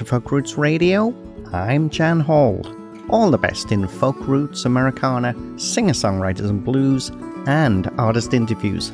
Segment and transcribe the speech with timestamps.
[0.00, 1.14] To Folk Roots Radio.
[1.52, 2.62] I'm Jan Hall.
[3.10, 7.10] All the best in folk roots, Americana, singer songwriters and blues,
[7.46, 8.92] and artist interviews.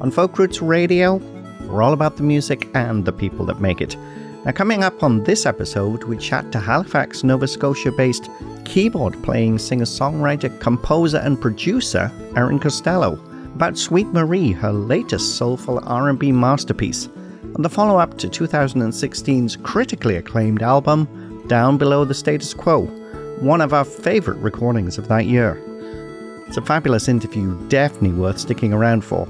[0.00, 1.22] On Folk Roots Radio,
[1.68, 3.96] we're all about the music and the people that make it.
[4.44, 8.28] Now, coming up on this episode, we chat to Halifax, Nova Scotia based
[8.64, 13.12] keyboard playing singer songwriter, composer, and producer Erin Costello
[13.54, 17.08] about Sweet Marie, her latest soulful R&B masterpiece,
[17.58, 22.82] and the follow-up to 2016's critically acclaimed album Down Below the Status Quo,
[23.40, 25.60] one of our favorite recordings of that year.
[26.46, 29.26] It's a fabulous interview, definitely worth sticking around for.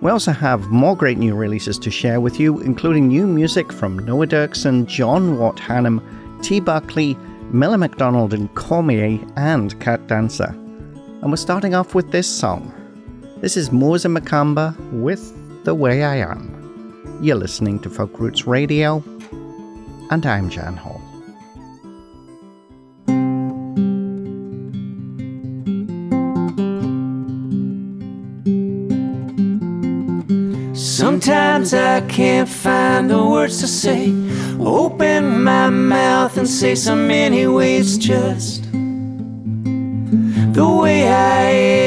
[0.00, 4.00] We also have more great new releases to share with you, including new music from
[4.00, 6.02] Noah Derksen, John Wort Hannam,
[6.42, 6.58] T.
[6.58, 7.16] Buckley,
[7.52, 10.50] Miller MacDonald and Cormier, and Cat Dancer.
[10.50, 12.74] And we're starting off with this song.
[13.36, 15.32] This is Moza Makamba with
[15.64, 16.57] The Way I Am.
[17.20, 19.02] You're listening to Folk Roots Radio,
[20.10, 21.00] and I'm Jan Hall.
[30.74, 34.14] Sometimes I can't find the words to say.
[34.60, 41.77] Open my mouth and say so many ways, just the way I am.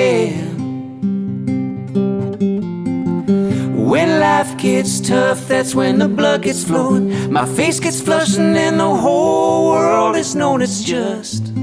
[4.42, 7.31] Life gets tough, that's when the blood gets flowing.
[7.31, 10.64] My face gets flushing, and the whole world is known.
[10.64, 11.53] It's just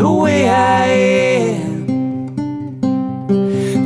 [0.00, 0.86] the way I
[1.56, 1.88] am.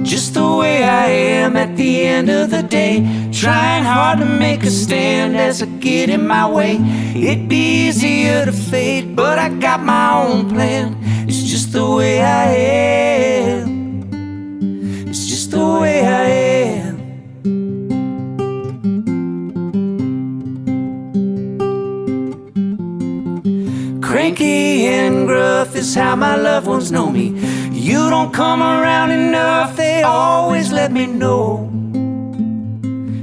[0.05, 2.97] Just the way I am at the end of the day.
[3.33, 6.81] Trying hard to make a stand as I get in my way.
[7.15, 10.97] It'd be easier to fade, but I got my own plan.
[11.29, 12.47] It's just the way I
[13.53, 13.69] am.
[15.09, 16.44] It's just the way I am.
[24.25, 27.27] Cranky and gruff is how my loved ones know me.
[27.71, 31.71] You don't come around enough, they always let me know.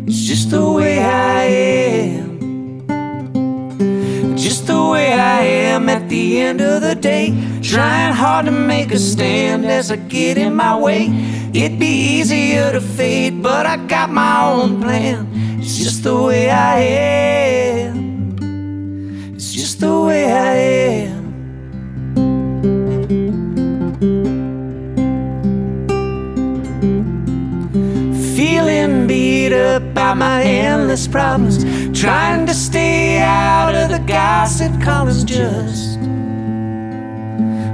[0.05, 1.43] It's just the way I
[2.05, 2.85] am.
[4.37, 7.33] Just the way I am at the end of the day.
[7.63, 11.09] Trying hard to make a stand as I get in my way.
[11.51, 15.27] It'd be easier to fade, but I got my own plan.
[15.59, 18.10] It's just the way I am.
[19.81, 20.53] The way I
[21.07, 21.23] am.
[28.35, 31.63] Feeling beat up by my endless problems.
[31.99, 35.23] Trying to stay out of the gossip columns.
[35.23, 35.99] Just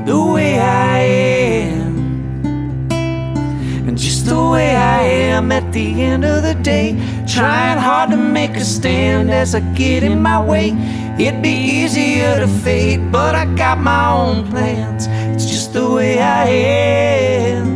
[0.05, 1.97] the way I am.
[3.85, 6.95] And just the way I am at the end of the day.
[7.27, 10.73] Trying hard to make a stand as I get in my way.
[11.19, 15.07] It'd be easier to fade, but I got my own plans.
[15.33, 17.67] It's just the way I am.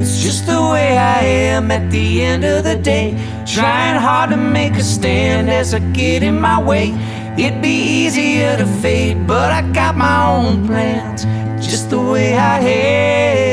[0.00, 3.12] It's just the way I am at the end of the day.
[3.46, 6.92] Trying hard to make a stand as I get in my way.
[7.38, 11.24] It'd be easier to fade, but I got my own plans.
[11.64, 13.49] Just the way I am.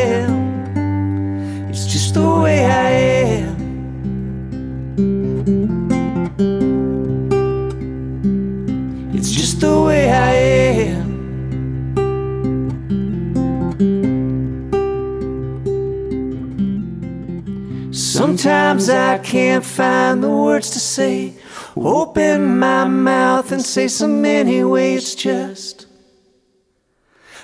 [18.48, 21.34] Sometimes I can't find the words to say.
[21.76, 25.16] Open my mouth and say so many ways.
[25.16, 25.86] Just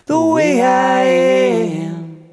[0.06, 2.24] the way I am.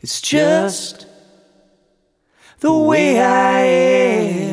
[0.00, 1.06] It's just
[2.58, 4.45] the way I am.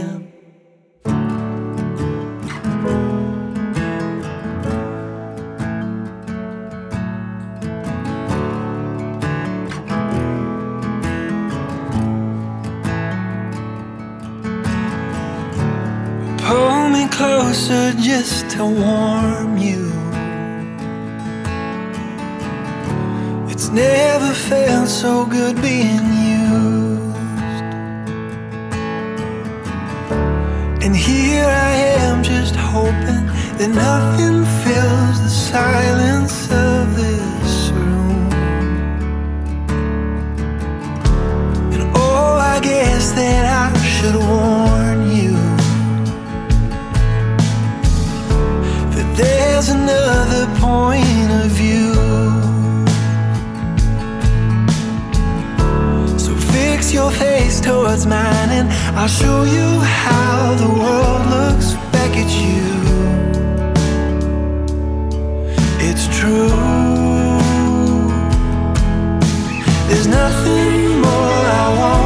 [17.53, 19.85] Closer just to warm you.
[23.51, 26.07] It's never felt so good being
[26.39, 27.63] used.
[30.83, 33.25] And here I am just hoping
[33.59, 38.31] that nothing fills the silence of this room.
[41.73, 44.62] And oh, I guess that I should warn
[49.15, 51.93] there's another point of view.
[56.17, 58.67] So fix your face towards mine, and
[58.97, 62.63] I'll show you how the world looks back at you.
[65.87, 66.49] It's true.
[69.87, 72.02] There's nothing more I want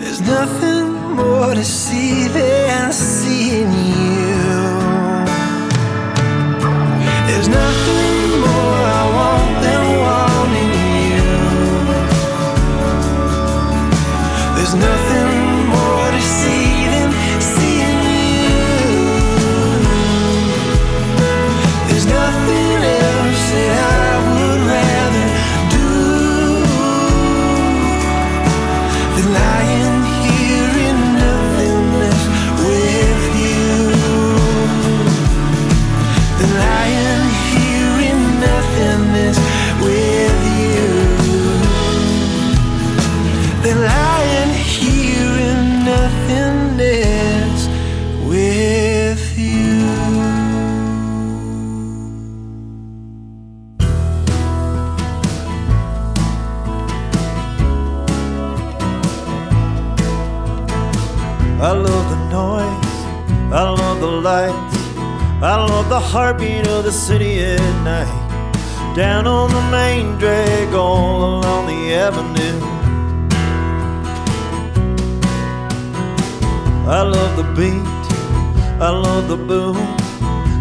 [0.00, 4.17] There's nothing more to see than seeing you.
[65.98, 68.94] The heartbeat of the city at night.
[68.94, 72.60] Down on the main drag, all along the avenue.
[76.98, 78.04] I love the beat,
[78.80, 79.76] I love the boom,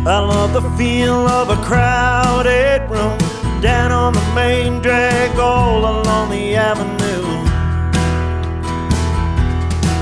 [0.08, 3.20] I love the feel of a crowded room.
[3.62, 7.28] Down on the main drag, all along the avenue.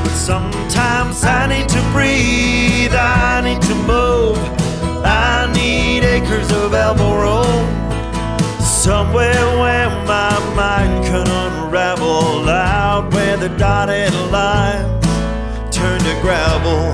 [0.01, 4.54] But sometimes I need to breathe, I need to move,
[5.45, 7.43] I need acres of elbow.
[8.59, 15.05] Somewhere where my mind can unravel out where the dotted lines
[15.69, 16.91] turn to gravel.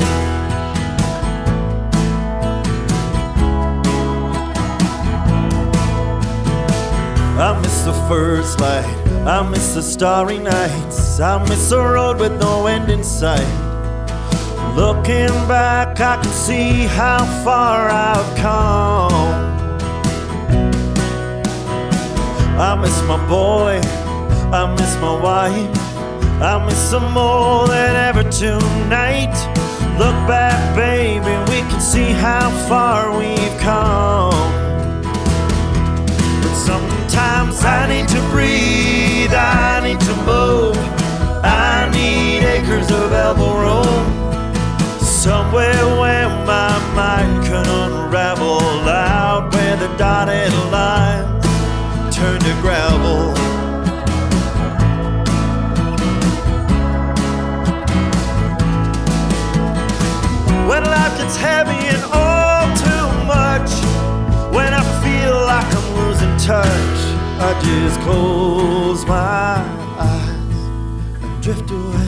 [7.39, 8.83] I miss the first light.
[9.25, 11.21] I miss the starry nights.
[11.21, 13.70] I miss a road with no end in sight.
[14.75, 19.11] Looking back, I can see how far I've come.
[22.57, 23.81] I miss my boy.
[24.53, 25.77] I miss my wife.
[26.41, 29.35] I miss them more than ever tonight.
[29.99, 34.31] Look back, baby, we can see how far we've come.
[36.41, 40.77] But sometimes I need to breathe, I need to move,
[41.43, 44.30] I need acres of elbow room
[45.21, 48.57] somewhere where my mind can unravel
[48.89, 51.45] out where the dotted lines
[52.15, 53.31] turn to gravel.
[60.67, 63.69] When life gets heavy and all too much,
[64.55, 66.99] when I feel like I'm losing touch,
[67.47, 69.61] I just close my
[69.99, 70.55] eyes
[71.21, 72.00] and drift away.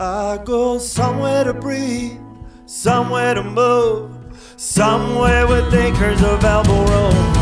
[0.00, 2.20] I go somewhere to breathe,
[2.66, 4.12] somewhere to move,
[4.56, 7.34] somewhere with acres of elbow room,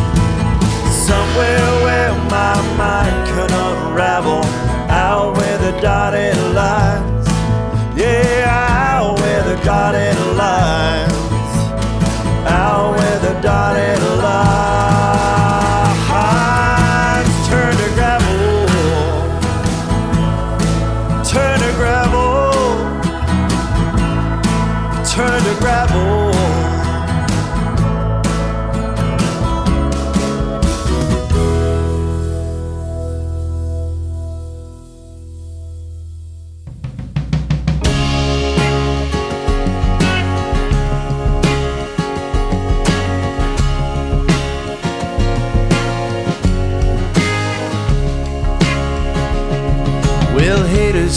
[0.90, 4.42] somewhere where my mind can unravel,
[4.90, 7.28] out where the dotted lines,
[7.94, 11.12] yeah, out where the dotted lines,
[12.48, 14.15] out where the dotted lines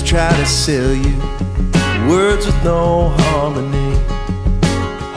[0.09, 1.19] try to sell you
[2.09, 3.88] words with no harmony.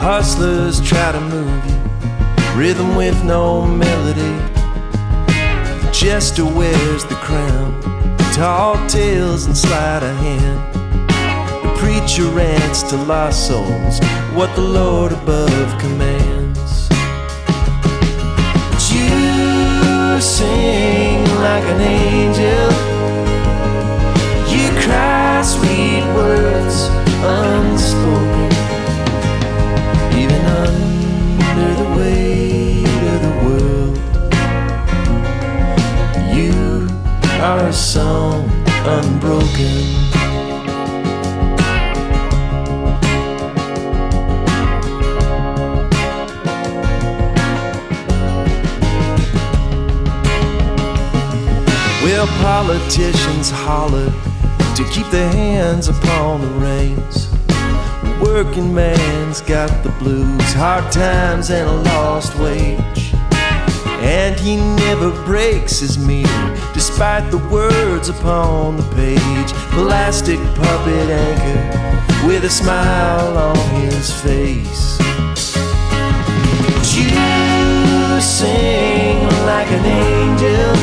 [0.05, 4.35] Hustlers try to move you, rhythm with no melody.
[5.93, 7.81] Jester wears the crown,
[8.33, 10.59] tall tales and sleight of hand.
[11.63, 13.99] The preacher rants to lost souls
[14.35, 16.89] what the Lord above commands.
[16.89, 22.92] But you sing like an angel.
[37.73, 38.49] Song
[38.85, 40.03] unbroken.
[52.03, 54.11] Well, politicians holler
[54.75, 57.29] to keep their hands upon the reins.
[58.21, 63.02] Working man's got the blues, hard times, and a lost wage.
[64.03, 69.53] And he never breaks his meter, despite the words upon the page.
[69.71, 74.97] Plastic puppet anchor with a smile on his face.
[76.67, 80.82] But you sing like an angel.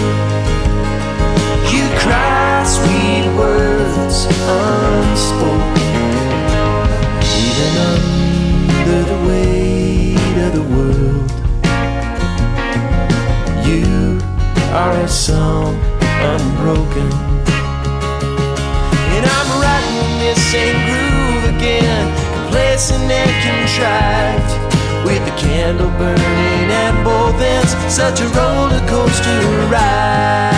[25.71, 30.51] Candle burning at both ends, such a roller coaster ride.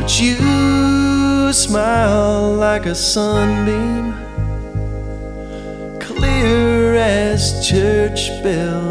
[0.00, 4.14] But you smile like a sunbeam,
[5.98, 8.85] clear as church bells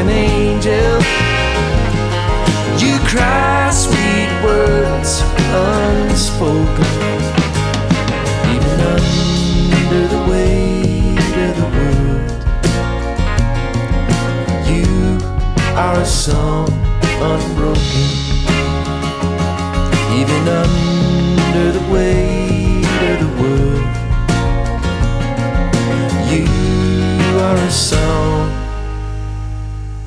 [0.00, 0.99] an angel.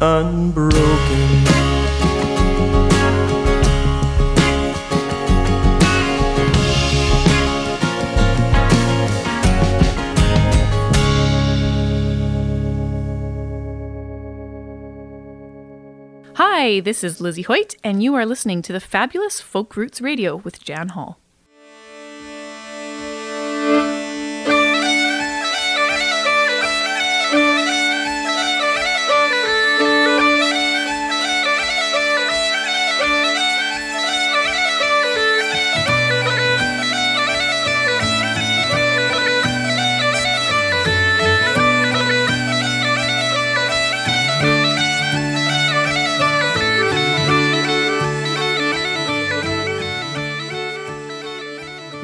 [0.04, 0.84] Unbroken.
[16.36, 20.36] Hi, this is Lizzie Hoyt, and you are listening to the fabulous Folk Roots Radio
[20.36, 21.23] with Jan Hall.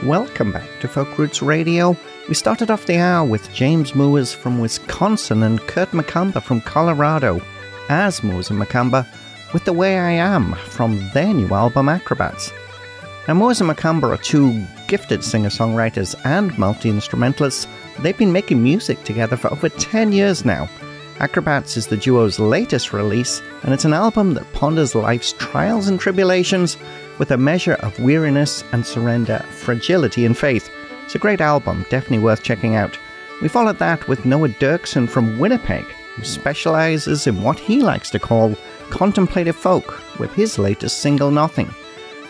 [0.09, 1.95] Welcome back to Folk Roots Radio.
[2.27, 7.39] We started off the hour with James Moors from Wisconsin and Kurt McCumber from Colorado,
[7.89, 9.05] as Moors and McCumber
[9.53, 12.51] with The Way I Am from their new album Acrobats.
[13.27, 17.67] Now, Moors and McCumber are two gifted singer songwriters and multi instrumentalists.
[17.99, 20.67] They've been making music together for over 10 years now.
[21.19, 25.99] Acrobats is the duo's latest release, and it's an album that ponders life's trials and
[25.99, 26.77] tribulations
[27.19, 30.71] with a measure of weariness and surrender, fragility and faith.
[31.03, 32.97] It's a great album, definitely worth checking out.
[33.41, 35.85] We followed that with Noah Derksen from Winnipeg,
[36.15, 38.55] who specializes in what he likes to call
[38.89, 41.73] contemplative folk with his latest single Nothing.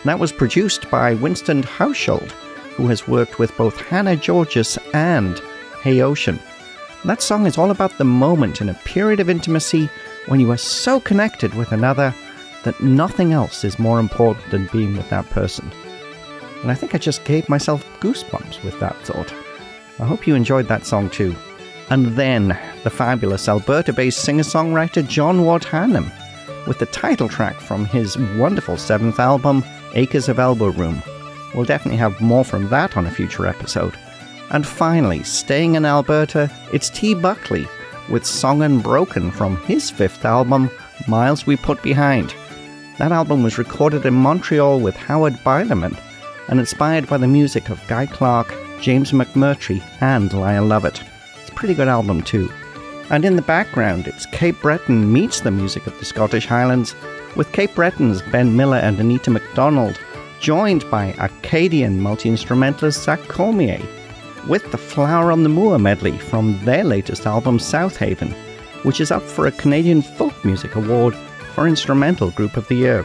[0.04, 2.30] that was produced by Winston Hauschild,
[2.76, 5.40] who has worked with both Hannah Georgas and
[5.82, 6.38] Hey Ocean.
[7.04, 9.90] that song is all about the moment in a period of intimacy
[10.26, 12.14] when you are so connected with another
[12.64, 15.70] that nothing else is more important than being with that person.
[16.62, 19.32] And I think I just gave myself goosebumps with that thought.
[19.98, 21.34] I hope you enjoyed that song too.
[21.88, 26.10] And then the fabulous Alberta based singer songwriter John Wort Hannam
[26.66, 29.64] with the title track from his wonderful seventh album,
[29.94, 31.02] Acres of Elbow Room.
[31.54, 33.96] We'll definitely have more from that on a future episode.
[34.50, 37.14] And finally, staying in Alberta, it's T.
[37.14, 37.66] Buckley
[38.08, 40.70] with Song Unbroken from his fifth album,
[41.08, 42.34] Miles We Put Behind.
[43.00, 45.98] That album was recorded in Montreal with Howard Bilerman
[46.48, 51.02] and inspired by the music of Guy Clark, James McMurtry, and Lyle Lovett.
[51.40, 52.52] It's a pretty good album, too.
[53.08, 56.94] And in the background, it's Cape Breton meets the music of the Scottish Highlands,
[57.36, 59.98] with Cape Breton's Ben Miller and Anita MacDonald,
[60.38, 63.80] joined by Acadian multi instrumentalist Zach Cormier,
[64.46, 68.32] with the Flower on the Moor medley from their latest album, South Haven,
[68.82, 71.16] which is up for a Canadian Folk Music Award
[71.54, 73.04] for Instrumental Group of the Year.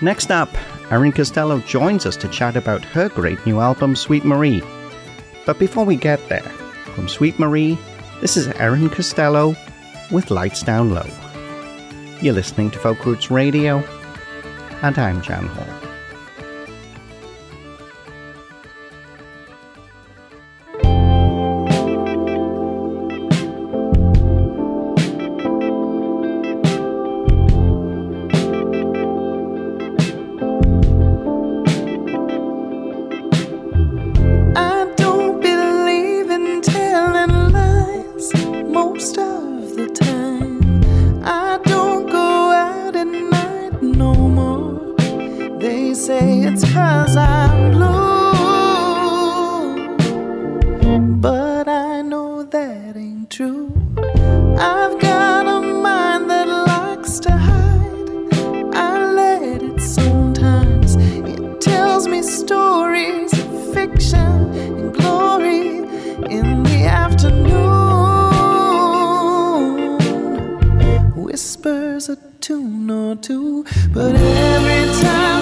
[0.00, 0.48] Next up,
[0.90, 4.62] Erin Costello joins us to chat about her great new album, Sweet Marie.
[5.44, 6.42] But before we get there,
[6.94, 7.78] from Sweet Marie,
[8.20, 9.54] this is Erin Costello
[10.10, 11.06] with Lights Down Low.
[12.20, 13.78] You're listening to Folk Roots Radio,
[14.82, 15.77] and I'm Jan Hall.
[73.94, 75.37] But every time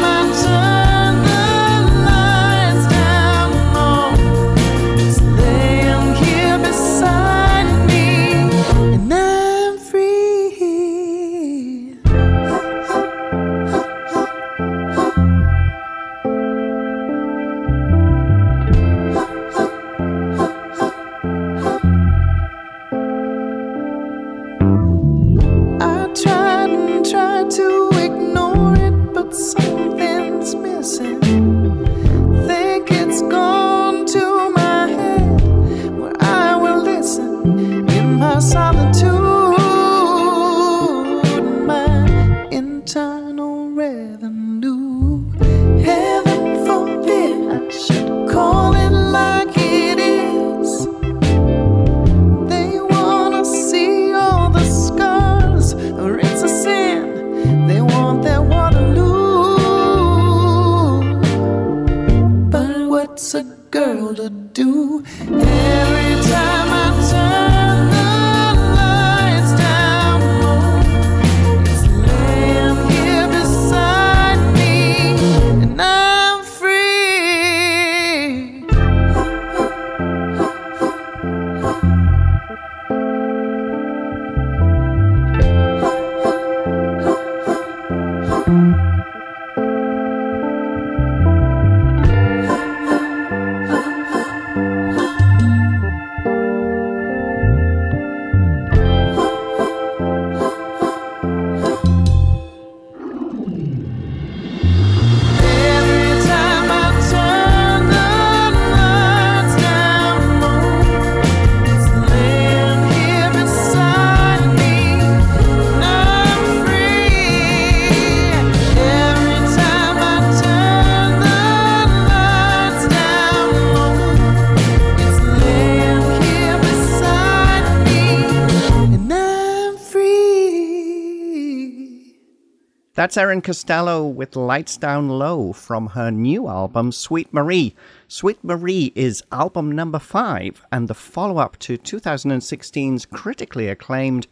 [133.07, 137.73] That's Erin Costello with Lights Down Low from her new album, Sweet Marie.
[138.09, 144.27] Sweet Marie is album number five and the follow up to 2016's critically acclaimed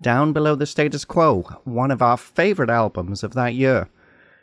[0.00, 3.88] Down Below the Status Quo, one of our favorite albums of that year.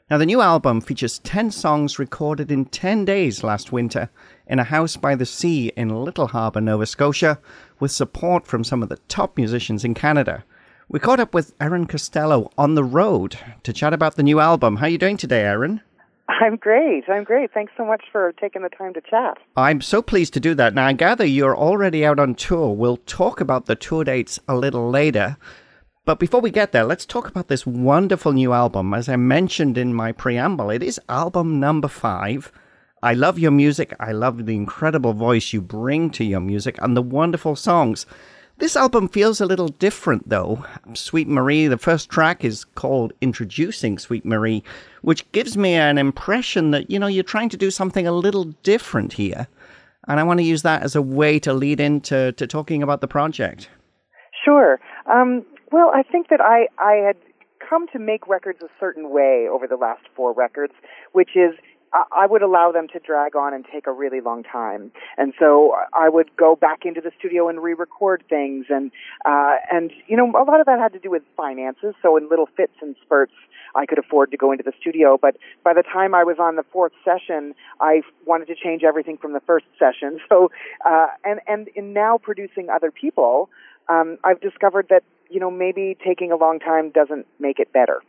[0.09, 4.09] Now, the new album features 10 songs recorded in 10 days last winter
[4.47, 7.39] in a house by the sea in Little Harbour, Nova Scotia,
[7.79, 10.43] with support from some of the top musicians in Canada.
[10.89, 14.77] We caught up with Erin Costello on the road to chat about the new album.
[14.77, 15.81] How are you doing today, Erin?
[16.29, 17.03] I'm great.
[17.09, 17.51] I'm great.
[17.53, 19.37] Thanks so much for taking the time to chat.
[19.57, 20.73] I'm so pleased to do that.
[20.73, 22.73] Now, I gather you're already out on tour.
[22.73, 25.35] We'll talk about the tour dates a little later.
[26.05, 28.93] But before we get there, let's talk about this wonderful new album.
[28.93, 32.49] As I mentioned in my preamble, it is album number five.
[33.03, 33.93] I love your music.
[33.99, 38.05] I love the incredible voice you bring to your music and the wonderful songs.
[38.59, 40.65] This album feels a little different, though.
[40.95, 44.63] Sweet Marie, the first track is called Introducing Sweet Marie,
[45.03, 48.45] which gives me an impression that, you know, you're trying to do something a little
[48.63, 49.47] different here.
[50.07, 53.01] And I want to use that as a way to lead into to talking about
[53.01, 53.69] the project.
[54.43, 54.79] Sure.
[55.05, 57.17] Um, well, I think that I, I had
[57.69, 60.73] come to make records a certain way over the last four records,
[61.11, 61.53] which is
[62.11, 64.91] I would allow them to drag on and take a really long time.
[65.17, 68.65] And so I would go back into the studio and re-record things.
[68.69, 68.91] And,
[69.25, 71.95] uh, and, you know, a lot of that had to do with finances.
[72.01, 73.33] So in little fits and spurts,
[73.75, 75.17] I could afford to go into the studio.
[75.21, 79.17] But by the time I was on the fourth session, I wanted to change everything
[79.17, 80.19] from the first session.
[80.29, 80.51] So,
[80.85, 83.49] uh, and, and in now producing other people,
[83.87, 88.01] um, I've discovered that, you know, maybe taking a long time doesn't make it better.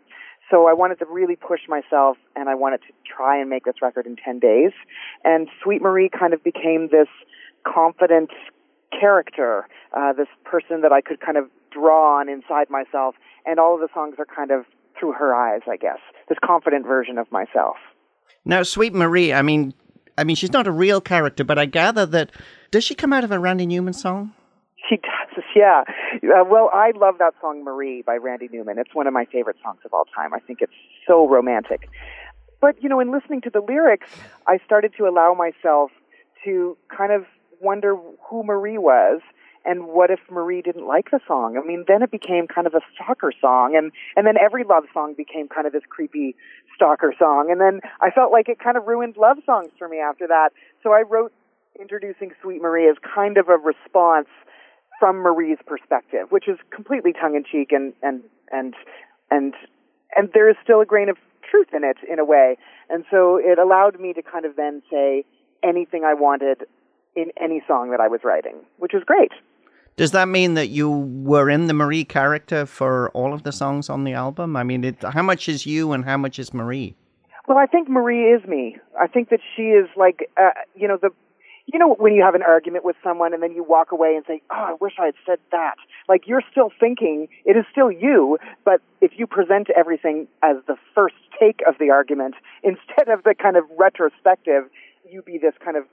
[0.51, 3.77] So I wanted to really push myself and I wanted to try and make this
[3.83, 4.73] record in 10 days.
[5.25, 7.09] And Sweet Marie kind of became this
[7.67, 8.31] confident
[8.99, 13.15] character, uh, this person that I could kind of draw on inside myself.
[13.45, 14.65] And all of the songs are kind of
[14.99, 15.99] through her eyes, I guess.
[16.29, 17.77] This confident version of myself.
[18.45, 19.75] Now, Sweet Marie, I mean,
[20.17, 22.33] I mean, she's not a real character, but I gather that
[22.71, 24.33] does she come out of a Randy Newman song?
[24.89, 25.85] She does, yeah.
[26.23, 28.79] Uh, well, I love that song Marie by Randy Newman.
[28.79, 30.33] It's one of my favorite songs of all time.
[30.33, 30.73] I think it's
[31.07, 31.89] so romantic.
[32.61, 34.11] But, you know, in listening to the lyrics,
[34.47, 35.91] I started to allow myself
[36.45, 37.25] to kind of
[37.61, 37.97] wonder
[38.29, 39.21] who Marie was
[39.65, 41.61] and what if Marie didn't like the song?
[41.63, 44.85] I mean, then it became kind of a stalker song, and and then every love
[44.95, 46.37] song became kind of this creepy
[46.75, 49.99] stalker song, and then I felt like it kind of ruined love songs for me
[49.99, 50.51] after that.
[50.83, 51.33] So I wrote
[51.79, 54.29] introducing Sweet Marie as kind of a response
[54.99, 58.75] from Marie's perspective, which is completely tongue in cheek and and and
[59.31, 59.55] and
[60.17, 61.17] and there is still a grain of
[61.49, 62.57] truth in it in a way.
[62.91, 65.25] And so it allowed me to kind of then say
[65.63, 66.65] anything I wanted
[67.17, 69.33] in any song that I was writing, which was great.
[69.97, 73.91] Does that mean that you were in the Marie character for all of the songs
[73.91, 74.55] on the album?
[74.57, 76.95] I mean, it, how much is you and how much is Marie?
[77.49, 78.77] Well, I think Marie is me.
[79.01, 81.11] I think that she is like, uh, you know, the
[81.73, 84.25] you know when you have an argument with someone and then you walk away and
[84.27, 85.77] say, "Oh, I wish I had said that."
[86.09, 90.77] Like you're still thinking, it is still you, but if you present everything as the
[90.95, 94.65] first take of the argument instead of the kind of retrospective,
[95.09, 95.85] you be this kind of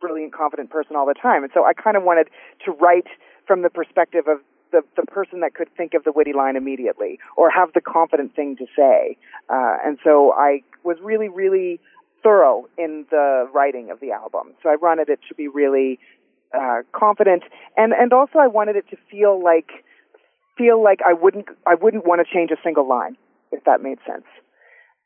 [0.00, 1.42] brilliant, confident person all the time.
[1.42, 2.28] And so I kind of wanted
[2.64, 3.06] to write
[3.46, 4.38] from the perspective of
[4.70, 8.34] the, the person that could think of the witty line immediately or have the confident
[8.34, 9.16] thing to say.
[9.48, 11.80] Uh, and so I was really, really
[12.24, 14.54] thorough in the writing of the album.
[14.62, 16.00] So I wanted it to be really
[16.52, 17.44] uh, confident,
[17.76, 19.70] and and also I wanted it to feel like
[20.58, 23.16] feel like I wouldn't I wouldn't want to change a single line,
[23.52, 24.24] if that made sense.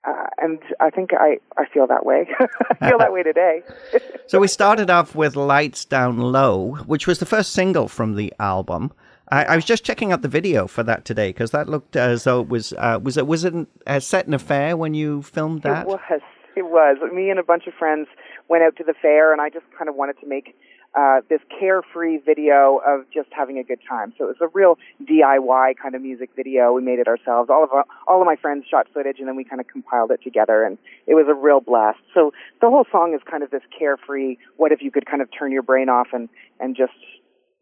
[0.07, 2.28] Uh, and I think I, I feel that way.
[2.81, 3.62] I feel that way today.
[4.28, 8.33] so we started off with Lights Down Low, which was the first single from the
[8.38, 8.92] album.
[9.31, 12.24] I, I was just checking out the video for that today because that looked as
[12.24, 13.54] though it was uh, was it was it
[13.87, 15.83] a set in a fair when you filmed that?
[15.83, 16.22] It was
[16.59, 16.99] it was.
[17.12, 18.09] Me and a bunch of friends
[18.49, 20.55] went out to the fair, and I just kind of wanted to make
[20.94, 24.12] uh, this carefree video of just having a good time.
[24.18, 26.73] So it was a real DIY kind of music video.
[26.73, 27.51] We made it ourselves.
[27.51, 30.11] All of our, all of my friends shot footage, and then we kind of compiled
[30.11, 32.01] it together, and it was a real blast.
[32.14, 34.37] So the whole song is kind of this carefree.
[34.57, 36.92] What if you could kind of turn your brain off and and just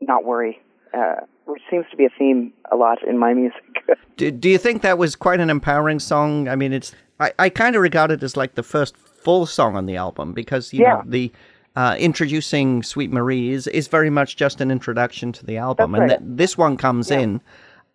[0.00, 0.60] not worry?
[0.94, 3.62] Uh, which seems to be a theme a lot in my music.
[4.16, 6.48] do, do you think that was quite an empowering song?
[6.48, 9.76] I mean, it's I, I kind of regard it as like the first full song
[9.76, 10.94] on the album because you yeah.
[10.94, 11.32] know the
[11.76, 16.08] uh, introducing Sweet Marie is, is very much just an introduction to the album, and
[16.08, 17.20] th- this one comes yeah.
[17.20, 17.40] in.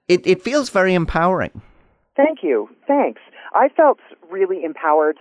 [0.08, 1.62] It it feels very empowering.
[2.16, 3.22] Thank you, thanks.
[3.54, 4.00] I felt
[4.30, 5.18] really empowered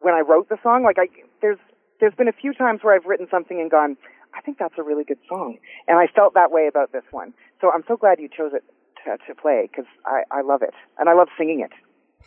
[0.00, 0.84] when I wrote the song.
[0.84, 1.08] Like I
[1.42, 1.58] there's
[2.00, 3.96] there's been a few times where I've written something and gone,
[4.36, 5.56] I think that's a really good song,
[5.88, 7.32] and I felt that way about this one.
[7.60, 8.64] So I'm so glad you chose it
[9.04, 11.72] to, to play because I I love it and I love singing it.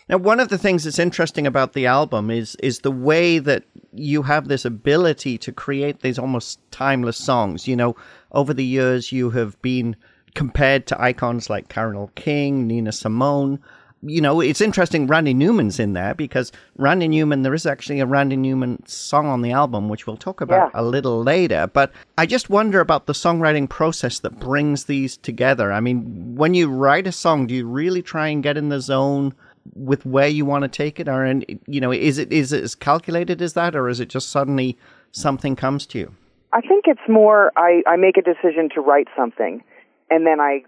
[0.08, 3.64] Now, one of the things that's interesting about the album is is the way that
[3.94, 7.68] you have this ability to create these almost timeless songs.
[7.68, 7.96] You know,
[8.32, 9.96] over the years, you have been
[10.36, 13.60] compared to icons like Carole King, Nina Simone.
[14.02, 15.08] You know, it's interesting.
[15.08, 17.42] Randy Newman's in there because Randy Newman.
[17.42, 20.82] There is actually a Randy Newman song on the album, which we'll talk about Yeah.
[20.82, 21.68] a little later.
[21.72, 25.72] But I just wonder about the songwriting process that brings these together.
[25.74, 28.80] I mean, when you write a song, do you really try and get in the
[28.80, 29.34] zone?
[29.76, 32.64] with where you want to take it or and you know is it is it
[32.64, 34.76] as calculated as that or is it just suddenly
[35.12, 36.12] something comes to you
[36.54, 39.62] I think it's more I, I make a decision to write something
[40.10, 40.64] and then I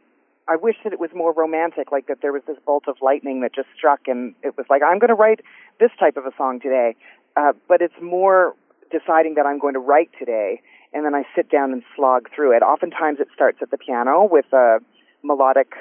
[0.52, 3.40] I wish that it was more romantic, like that there was this bolt of lightning
[3.42, 5.40] that just struck and it was like, I'm gonna write
[5.80, 6.96] this type of a song today.
[7.38, 8.54] Uh, but it's more
[8.92, 10.62] deciding that I'm going to write today
[10.94, 12.64] and then I sit down and slog through it.
[12.64, 14.80] Oftentimes it starts at the piano with a
[15.24, 15.72] melodic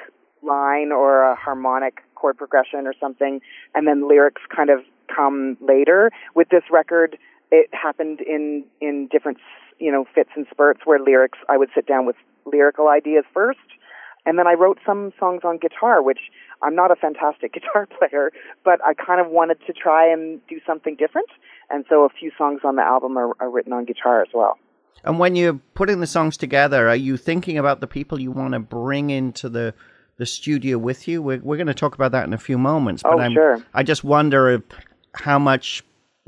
[0.41, 3.41] line or a harmonic chord progression or something,
[3.75, 4.79] and then lyrics kind of
[5.13, 6.11] come later.
[6.33, 7.17] With this record,
[7.51, 9.39] it happened in in different
[9.79, 13.59] you know fits and spurts where lyrics I would sit down with lyrical ideas first,
[14.25, 16.19] and then I wrote some songs on guitar, which
[16.61, 18.31] I'm not a fantastic guitar player,
[18.63, 21.29] but I kind of wanted to try and do something different,
[21.69, 24.57] and so a few songs on the album are, are written on guitar as well.
[25.03, 28.53] and when you're putting the songs together are you thinking about the people you want
[28.53, 29.73] to bring into the
[30.17, 33.01] the studio with you we're, we're going to talk about that in a few moments
[33.01, 33.55] but Oh, I'm, sure.
[33.73, 34.61] i just wonder if,
[35.15, 35.81] how much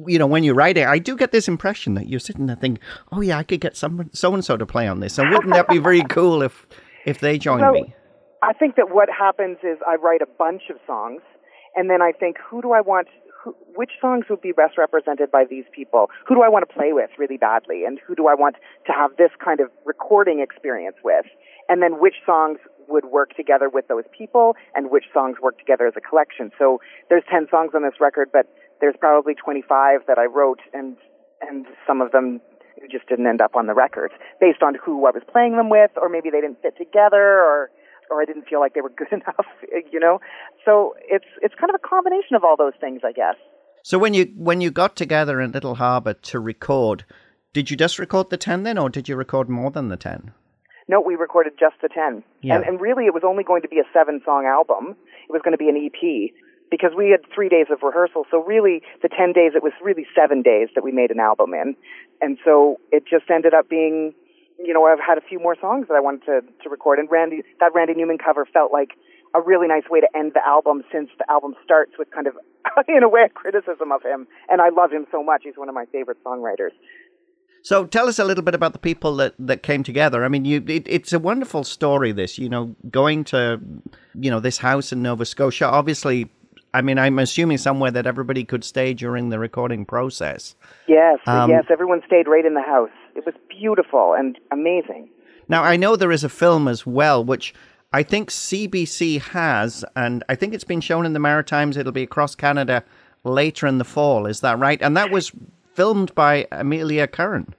[0.07, 2.55] you know when you write it i do get this impression that you're sitting there
[2.55, 5.29] thinking oh yeah i could get some so and so to play on this and
[5.29, 6.65] wouldn't that be very cool if
[7.05, 7.93] if they join me
[8.43, 11.21] I think that what happens is I write a bunch of songs,
[11.75, 13.07] and then I think, who do I want?
[13.41, 16.09] Who, which songs would be best represented by these people?
[16.27, 18.91] Who do I want to play with really badly, and who do I want to
[18.91, 21.25] have this kind of recording experience with?
[21.69, 25.87] And then which songs would work together with those people, and which songs work together
[25.87, 26.51] as a collection?
[26.59, 28.45] So there's ten songs on this record, but
[28.81, 30.97] there's probably 25 that I wrote, and
[31.39, 32.41] and some of them
[32.91, 35.91] just didn't end up on the records based on who I was playing them with,
[36.01, 37.69] or maybe they didn't fit together, or
[38.09, 39.45] or I didn't feel like they were good enough,
[39.91, 40.19] you know.
[40.65, 43.35] So it's it's kind of a combination of all those things, I guess.
[43.83, 47.05] So when you when you got together in Little Harbour to record,
[47.53, 50.31] did you just record the ten then, or did you record more than the ten?
[50.89, 52.55] No, we recorded just the ten, Yeah.
[52.55, 54.97] and, and really it was only going to be a seven-song album.
[55.29, 56.31] It was going to be an EP
[56.73, 58.25] because we had three days of rehearsal.
[58.31, 61.53] So really, the ten days it was really seven days that we made an album
[61.53, 61.75] in,
[62.19, 64.15] and so it just ended up being
[64.57, 67.09] you know, I've had a few more songs that I wanted to, to record, and
[67.11, 68.91] Randy, that Randy Newman cover felt like
[69.35, 72.35] a really nice way to end the album since the album starts with kind of,
[72.87, 74.27] in a way, a criticism of him.
[74.47, 75.41] And I love him so much.
[75.43, 76.71] He's one of my favorite songwriters.
[77.63, 80.23] So tell us a little bit about the people that, that came together.
[80.23, 82.11] I mean, you it, it's a wonderful story.
[82.11, 83.59] This, you know, going to,
[84.13, 85.65] you know, this house in Nova Scotia.
[85.65, 86.29] Obviously,
[86.73, 90.55] I mean, I'm assuming somewhere that everybody could stay during the recording process.
[90.87, 92.89] Yes, Um, yes, everyone stayed right in the house.
[93.15, 95.09] It was beautiful and amazing.
[95.47, 97.53] Now, I know there is a film as well, which
[97.91, 101.77] I think CBC has, and I think it's been shown in the Maritimes.
[101.77, 102.83] It'll be across Canada
[103.23, 104.25] later in the fall.
[104.25, 104.81] Is that right?
[104.81, 105.31] And that was
[105.73, 107.53] filmed by Amelia Curran.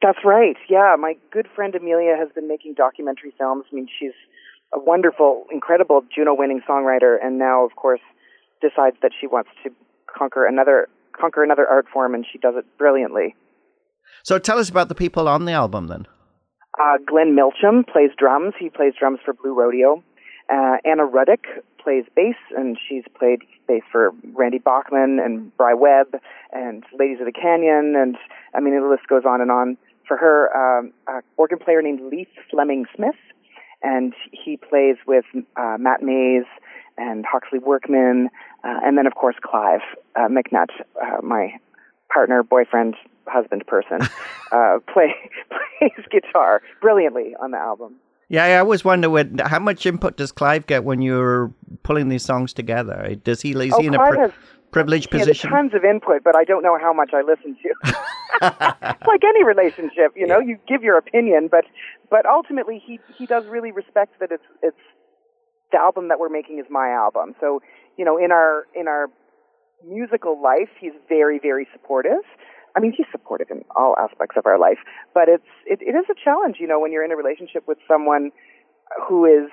[0.00, 0.56] That's right.
[0.68, 3.64] Yeah, my good friend Amelia has been making documentary films.
[3.70, 4.12] I mean, she's
[4.72, 8.00] a wonderful, incredible Juno-winning songwriter, and now, of course,
[8.66, 9.70] decides that she wants to
[10.06, 13.36] conquer another conquer another art form, and she does it brilliantly.
[14.22, 16.06] So tell us about the people on the album then.
[16.80, 18.54] Uh, Glenn Milchem plays drums.
[18.58, 20.02] He plays drums for Blue Rodeo.
[20.50, 21.44] Uh, Anna Ruddick
[21.82, 26.16] plays bass, and she's played bass for Randy Bachman and Bry Webb
[26.52, 28.16] and Ladies of the Canyon, and
[28.54, 29.76] I mean the list goes on and on.
[30.06, 33.16] For her, um, a organ player named Leith Fleming Smith,
[33.82, 35.24] and he plays with
[35.56, 36.44] uh, Matt Mays
[36.96, 38.30] and Hawksley Workman,
[38.62, 39.80] uh, and then of course Clive
[40.16, 40.68] uh, McNutt,
[41.02, 41.52] uh, my
[42.12, 42.94] partner, boyfriend,
[43.26, 43.98] husband person,
[44.52, 45.14] uh, play
[45.80, 47.96] plays guitar brilliantly on the album.
[48.28, 51.52] Yeah, I always wonder when, how much input does Clive get when you're
[51.82, 53.14] pulling these songs together?
[53.22, 54.32] Does he is Oh, he in a Clive pri- has-
[54.70, 55.50] privileged He has position?
[55.50, 57.94] tons of input, but I don't know how much I listen to.
[59.06, 61.64] like any relationship, you know, you give your opinion, but
[62.10, 64.76] but ultimately he he does really respect that it's it's
[65.74, 67.34] the album that we're making is my album.
[67.40, 67.60] So,
[67.98, 69.08] you know, in our in our
[69.86, 72.24] musical life, he's very very supportive.
[72.76, 74.78] I mean, he's supportive in all aspects of our life,
[75.12, 77.78] but it's it, it is a challenge, you know, when you're in a relationship with
[77.88, 78.30] someone
[79.08, 79.50] who is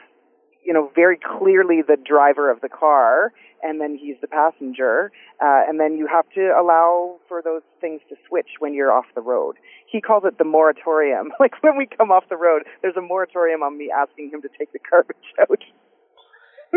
[0.64, 5.62] you know, very clearly the driver of the car, and then he's the passenger, uh,
[5.68, 9.22] and then you have to allow for those things to switch when you're off the
[9.22, 9.56] road.
[9.88, 11.32] He calls it the moratorium.
[11.40, 14.50] Like when we come off the road, there's a moratorium on me asking him to
[14.60, 15.64] take the garbage out.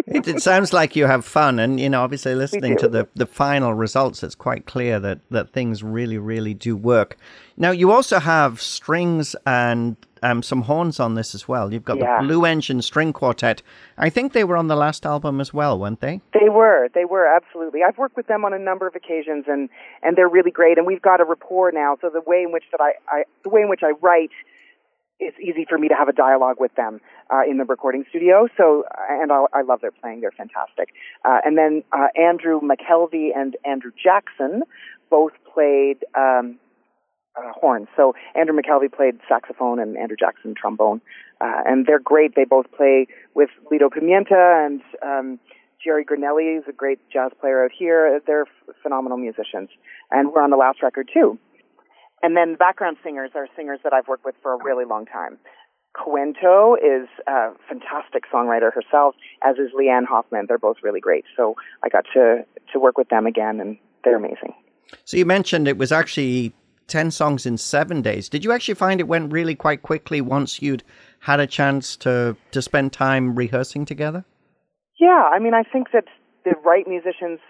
[0.06, 3.26] It, it sounds like you have fun, and you know, obviously, listening to the, the
[3.26, 7.16] final results, it's quite clear that that things really, really do work.
[7.56, 11.72] Now, you also have strings and um, some horns on this as well.
[11.72, 12.20] You've got Yeah.
[12.20, 13.62] the Blue Engine String Quartet.
[13.98, 16.20] I think they were on the last album as well, weren't they?
[16.32, 17.82] They were, they were absolutely.
[17.86, 19.68] I've worked with them on a number of occasions, and
[20.02, 20.78] and they're really great.
[20.78, 21.96] And we've got a rapport now.
[22.00, 24.30] So the way in which that I, I the way in which I write,
[25.20, 27.00] it's easy for me to have a dialogue with them
[27.32, 28.48] uh, in the recording studio.
[28.56, 30.90] So and I, I love their playing; they're fantastic.
[31.24, 34.62] Uh, and then uh, Andrew McKelvey and Andrew Jackson
[35.10, 36.04] both played.
[36.16, 36.58] Um,
[37.36, 37.88] uh, horns.
[37.96, 41.00] So Andrew McKelvey played saxophone and Andrew Jackson trombone,
[41.40, 42.36] uh, and they're great.
[42.36, 45.40] They both play with Lido Pimienta and um,
[45.84, 48.20] Jerry Granelli is a great jazz player out here.
[48.26, 49.68] They're f- phenomenal musicians,
[50.10, 51.38] and we're on the last record too.
[52.24, 55.36] And then background singers are singers that I've worked with for a really long time.
[55.94, 60.46] Cuento is a fantastic songwriter herself, as is Leanne Hoffman.
[60.48, 61.26] They're both really great.
[61.36, 64.54] So I got to to work with them again, and they're amazing.
[65.04, 66.54] So you mentioned it was actually
[66.86, 68.30] 10 songs in seven days.
[68.30, 70.82] Did you actually find it went really quite quickly once you'd
[71.20, 74.24] had a chance to, to spend time rehearsing together?
[74.98, 76.04] Yeah, I mean, I think that
[76.46, 77.40] the right musicians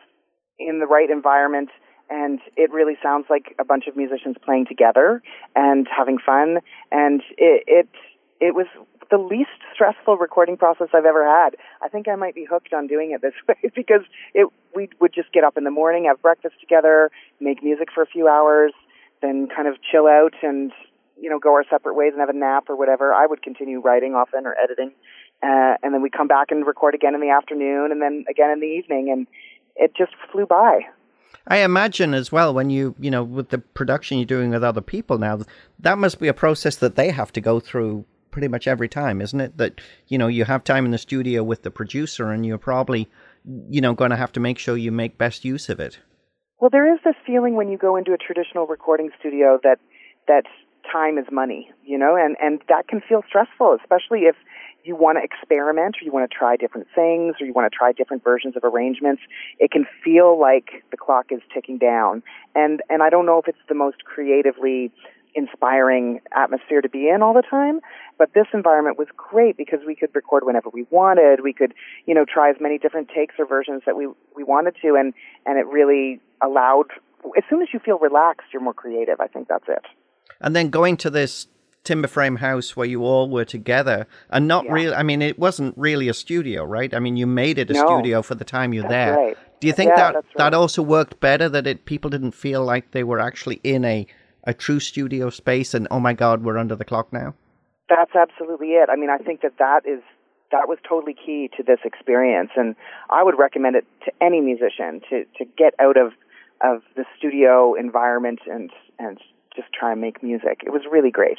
[0.58, 1.70] in the right environment,
[2.10, 5.22] and it really sounds like a bunch of musicians playing together
[5.54, 6.58] and having fun,
[6.90, 7.88] and it it
[8.40, 8.66] it was
[9.10, 11.56] the least stressful recording process I've ever had.
[11.82, 14.02] I think I might be hooked on doing it this way because
[14.34, 18.02] it we would just get up in the morning, have breakfast together, make music for
[18.02, 18.72] a few hours,
[19.22, 20.72] then kind of chill out and
[21.20, 23.12] you know go our separate ways and have a nap or whatever.
[23.12, 24.92] I would continue writing often or editing,
[25.42, 28.50] uh, and then we come back and record again in the afternoon and then again
[28.50, 29.26] in the evening, and
[29.76, 30.80] it just flew by.
[31.46, 34.80] I imagine as well when you, you know, with the production you're doing with other
[34.80, 35.40] people now,
[35.80, 39.20] that must be a process that they have to go through pretty much every time,
[39.20, 39.56] isn't it?
[39.58, 43.08] That, you know, you have time in the studio with the producer and you're probably,
[43.68, 45.98] you know, going to have to make sure you make best use of it.
[46.60, 49.78] Well, there is this feeling when you go into a traditional recording studio that
[50.26, 50.44] that
[50.90, 54.36] time is money, you know, and and that can feel stressful, especially if
[54.84, 57.76] you want to experiment or you want to try different things or you want to
[57.76, 59.22] try different versions of arrangements.
[59.58, 62.22] It can feel like the clock is ticking down,
[62.54, 64.92] and and I don't know if it's the most creatively
[65.34, 67.80] inspiring atmosphere to be in all the time.
[68.18, 71.42] But this environment was great because we could record whenever we wanted.
[71.42, 71.74] We could,
[72.06, 75.14] you know, try as many different takes or versions that we we wanted to, and
[75.46, 76.86] and it really allowed.
[77.36, 79.20] As soon as you feel relaxed, you're more creative.
[79.20, 79.84] I think that's it.
[80.40, 81.46] And then going to this
[81.84, 84.72] timber frame house where you all were together and not Yeah.
[84.72, 86.92] really, I mean, it wasn't really a studio, right?
[86.92, 87.86] I mean, you made it a No.
[87.86, 89.16] studio for the time you're That's there.
[89.16, 89.38] right.
[89.60, 92.64] Do you think Yeah, that that's that also worked better that it people didn't feel
[92.64, 94.06] like they were actually in a,
[94.44, 97.34] a true studio space and oh my god, we're under the clock now?
[97.88, 98.88] That's absolutely it.
[98.90, 100.02] I mean, I think that that is
[100.50, 102.76] that was totally key to this experience, and
[103.10, 106.12] I would recommend it to any musician to to get out of
[106.62, 109.18] of the studio environment and and
[109.54, 110.62] just try and make music.
[110.64, 111.38] It was really great.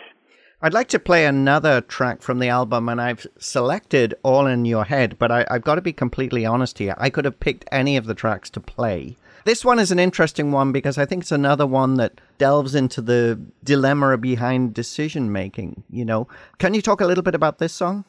[0.62, 4.86] I'd like to play another track from the album, and I've selected All in Your
[4.86, 6.96] Head, but I, I've got to be completely honest here.
[6.98, 9.18] I could have picked any of the tracks to play.
[9.44, 13.02] This one is an interesting one because I think it's another one that delves into
[13.02, 15.84] the dilemma behind decision making.
[15.90, 16.28] You know,
[16.58, 18.06] can you talk a little bit about this song?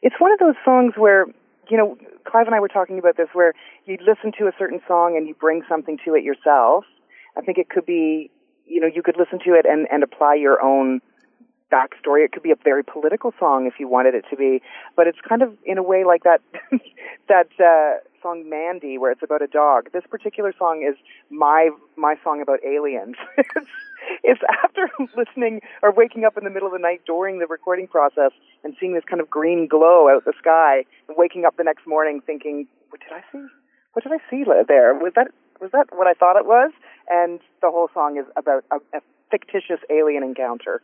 [0.00, 1.26] It's one of those songs where,
[1.68, 3.52] you know, Clive and I were talking about this, where
[3.84, 6.84] you listen to a certain song and you bring something to it yourself.
[7.36, 8.30] I think it could be,
[8.64, 11.00] you know, you could listen to it and, and apply your own
[11.70, 12.24] backstory.
[12.24, 14.62] It could be a very political song if you wanted it to be,
[14.96, 16.40] but it's kind of in a way like that
[17.28, 19.90] that uh, song Mandy, where it's about a dog.
[19.92, 20.96] This particular song is
[21.30, 23.16] my my song about aliens.
[23.38, 23.70] it's,
[24.22, 27.86] it's after listening or waking up in the middle of the night during the recording
[27.86, 28.32] process
[28.64, 31.86] and seeing this kind of green glow out the sky, and waking up the next
[31.86, 33.46] morning thinking, "What did I see?
[33.92, 34.94] What did I see there?
[34.94, 35.28] Was that
[35.60, 36.72] was that what I thought it was?"
[37.10, 39.00] And the whole song is about a, a
[39.30, 40.80] fictitious alien encounter.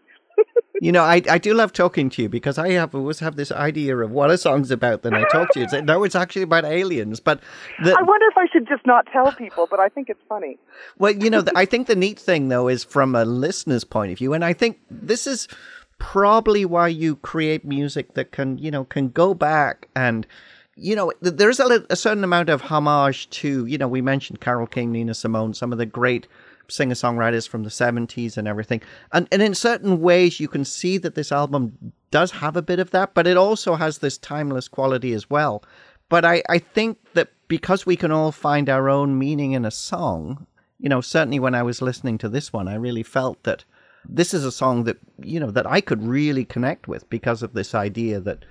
[0.81, 3.51] You know, I, I do love talking to you because I have always have this
[3.53, 5.03] idea of what a song's about.
[5.03, 7.21] Then I talk to you and no, it's actually about aliens.
[7.21, 7.41] But
[7.83, 10.59] the, I wonder if I should just not tell people, but I think it's funny.
[10.99, 14.13] Well, you know, th- I think the neat thing though is from a listener's point
[14.13, 15.49] of view, and I think this is
[15.99, 20.27] probably why you create music that can, you know, can go back and,
[20.77, 24.67] you know, there's a, a certain amount of homage to, you know, we mentioned Carole
[24.67, 26.27] King, Nina Simone, some of the great
[26.69, 28.83] singer songwriters from the 70s and everything.
[29.13, 32.79] And, and in certain ways, you can see that this album does have a bit
[32.79, 35.65] of that, but it also has this timeless quality as well.
[36.09, 39.71] But I, I think that because we can all find our own meaning in a
[39.71, 40.47] song,
[40.79, 43.65] you know, certainly when I was listening to this one, I really felt that
[44.07, 47.55] this is a song that, you know, that I could really connect with because of
[47.55, 48.45] this idea that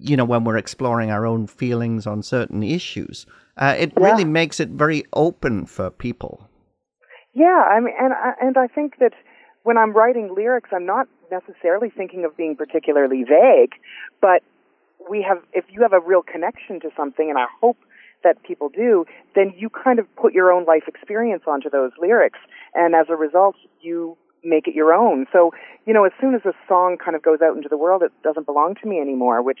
[0.00, 3.26] you know, when we're exploring our own feelings on certain issues.
[3.56, 6.48] Uh, it really makes it very open for people.
[7.34, 9.12] Yeah, I mean, and I- and I think that
[9.64, 13.74] when I'm writing lyrics, I'm not necessarily thinking of being particularly vague,
[14.20, 14.42] but
[15.08, 17.76] we have if you have a real connection to something, and I hope
[18.22, 19.04] that people do,
[19.34, 22.38] then you kind of put your own life experience onto those lyrics,
[22.74, 25.26] and as a result, you make it your own.
[25.32, 25.52] So,
[25.86, 28.12] you know, as soon as a song kind of goes out into the world, it
[28.22, 29.60] doesn't belong to me anymore, which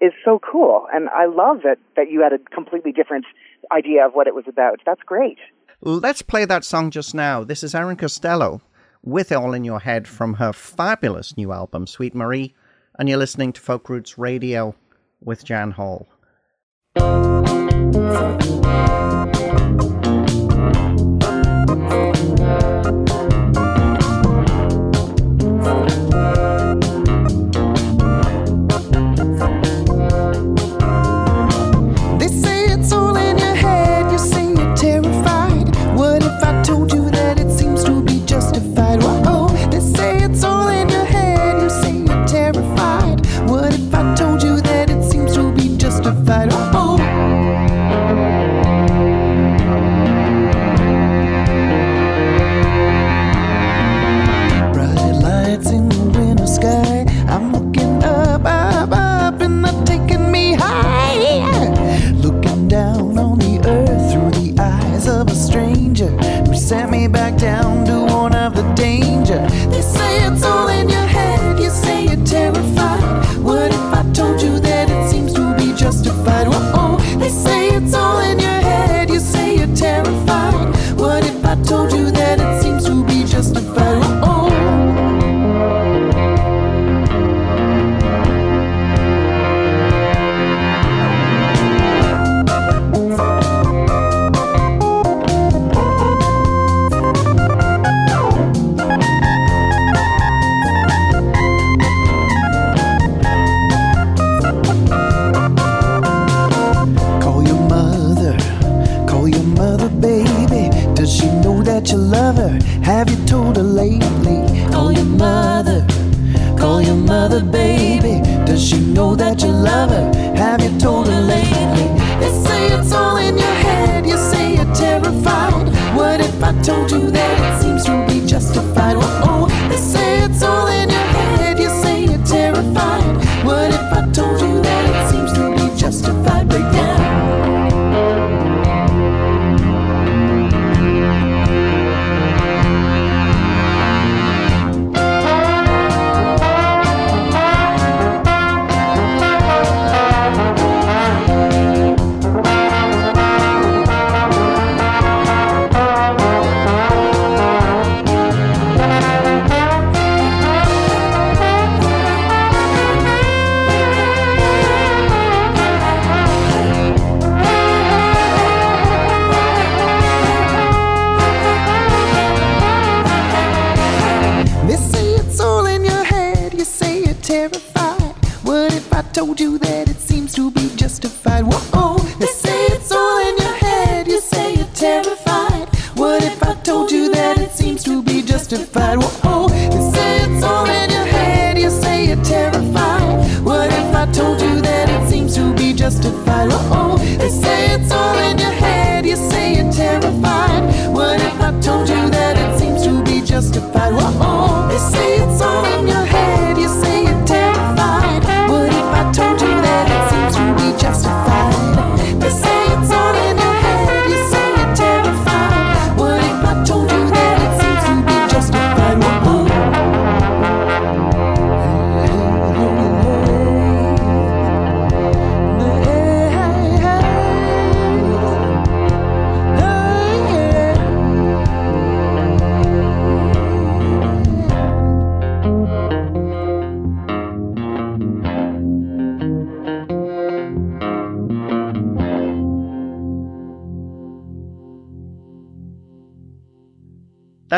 [0.00, 0.86] is so cool.
[0.92, 3.26] And I love that that you had a completely different
[3.72, 4.80] idea of what it was about.
[4.86, 5.38] That's great.
[5.82, 7.42] Let's play that song just now.
[7.42, 8.60] This is Erin Costello
[9.02, 12.54] with All in Your Head from her fabulous new album, Sweet Marie.
[12.98, 14.74] And you're listening to Folk Roots Radio
[15.22, 16.06] with Jan Hall.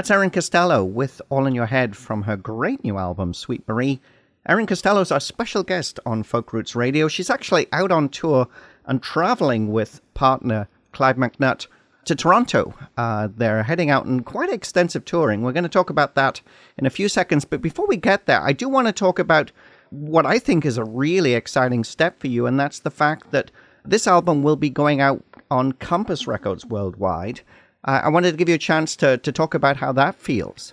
[0.02, 4.00] That's Erin Costello with All in Your Head from her great new album, Sweet Marie.
[4.48, 7.06] Erin Costello's our special guest on Folk Roots Radio.
[7.06, 8.48] She's actually out on tour
[8.86, 11.68] and traveling with partner Clive McNutt
[12.06, 12.74] to Toronto.
[12.96, 15.42] Uh, they're heading out on quite extensive touring.
[15.42, 16.40] We're going to talk about that
[16.78, 17.44] in a few seconds.
[17.44, 19.52] But before we get there, I do want to talk about
[19.90, 23.52] what I think is a really exciting step for you, and that's the fact that
[23.84, 27.42] this album will be going out on Compass Records worldwide.
[27.84, 30.72] I wanted to give you a chance to, to talk about how that feels.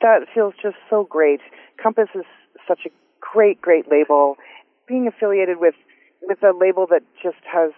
[0.00, 1.40] That feels just so great.
[1.82, 2.24] Compass is
[2.66, 4.36] such a great, great label.
[4.88, 5.74] Being affiliated with
[6.22, 7.72] with a label that just has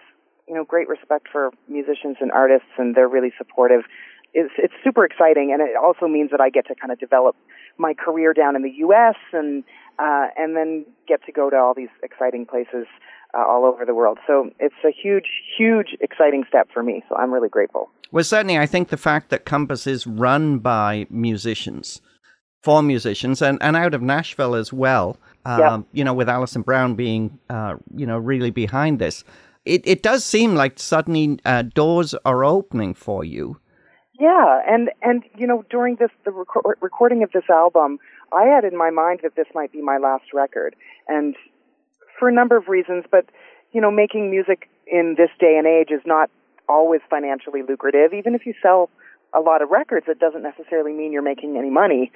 [0.47, 3.81] you know great respect for musicians and artists, and they're really supportive.
[4.33, 7.35] It's it's super exciting, and it also means that I get to kind of develop
[7.77, 9.15] my career down in the U.S.
[9.33, 9.63] and
[9.99, 12.87] uh, and then get to go to all these exciting places
[13.37, 14.17] uh, all over the world.
[14.27, 15.25] So it's a huge,
[15.57, 17.03] huge, exciting step for me.
[17.09, 17.89] So I'm really grateful.
[18.11, 22.01] Well, certainly, I think the fact that Compass is run by musicians,
[22.63, 25.79] for musicians, and, and out of Nashville as well, um, Yeah.
[25.91, 29.23] you know, with Alison Brown being, uh, you know, really behind this,
[29.65, 33.57] it, it does seem like suddenly uh, doors are opening for you.
[34.17, 37.97] Yeah, and and you know during this the reco- recording of this album,
[38.31, 40.73] I had in my mind that this might be my last record,
[41.09, 41.35] and
[42.17, 43.05] for a number of reasons.
[43.09, 43.25] But
[43.71, 46.29] you know, making music in this day and age is not
[46.67, 48.13] always financially lucrative.
[48.13, 48.89] Even if you sell
[49.33, 52.11] a lot of records, it doesn't necessarily mean you're making any money.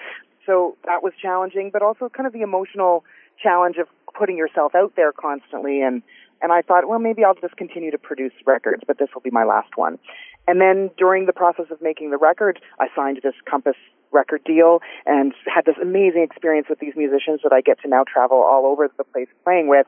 [0.45, 3.03] So that was challenging, but also kind of the emotional
[3.41, 3.87] challenge of
[4.17, 6.01] putting yourself out there constantly and
[6.41, 9.31] and I thought, well, maybe I'll just continue to produce records, but this will be
[9.31, 9.99] my last one.
[10.47, 13.75] And then during the process of making the record, I signed this Compass
[14.11, 18.03] record deal and had this amazing experience with these musicians that I get to now
[18.11, 19.85] travel all over the place playing with.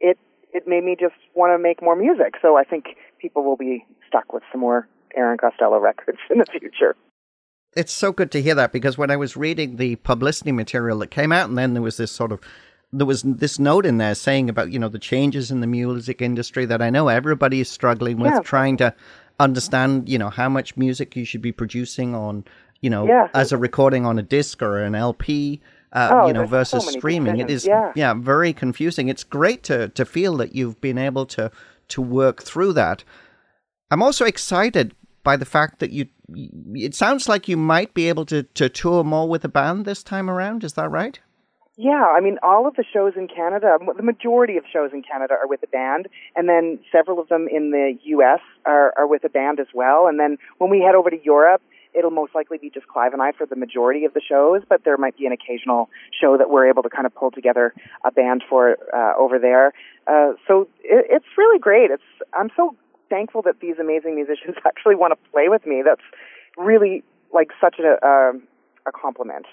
[0.00, 0.18] It
[0.52, 2.34] it made me just want to make more music.
[2.40, 6.46] So I think people will be stuck with some more Erin Costello records in the
[6.46, 6.96] future.
[7.76, 11.10] It's so good to hear that because when I was reading the publicity material that
[11.10, 12.40] came out, and then there was this sort of
[12.98, 16.22] there was this note in there saying about you know the changes in the music
[16.22, 18.40] industry that I know everybody is struggling with, Yeah.
[18.40, 18.94] trying to
[19.40, 22.44] understand you know how much music you should be producing on
[22.80, 23.28] you know Yeah.
[23.34, 25.60] as a recording on a disc or an LP.
[25.92, 28.14] Uh, Oh, you know, so versus many streaming, it is decisions, yeah.
[28.14, 29.08] very confusing.
[29.08, 31.50] It's great to to feel that you've been able to
[31.88, 33.04] to work through that.
[33.92, 34.92] I'm also excited
[35.22, 36.06] by the fact that you.
[36.74, 40.02] It sounds like you might be able to to tour more with the band this
[40.02, 40.64] time around.
[40.64, 41.20] Is that right?
[41.76, 45.34] Yeah, I mean, all of the shows in Canada, the majority of shows in Canada
[45.34, 46.06] are with a band,
[46.36, 48.38] and then several of them in the U.S.
[48.64, 50.06] are, are with a band as well.
[50.06, 51.62] And then when we head over to Europe,
[51.92, 54.84] it'll most likely be just Clive and I for the majority of the shows, but
[54.84, 58.12] there might be an occasional show that we're able to kind of pull together a
[58.12, 59.72] band for uh, over there.
[60.06, 61.90] Uh, so it, it's really great.
[61.90, 62.02] It's
[62.38, 62.76] I'm so
[63.10, 65.82] thankful that these amazing musicians actually want to play with me.
[65.84, 66.02] That's
[66.56, 67.02] really
[67.32, 68.32] like such a uh,
[68.86, 69.46] a compliment.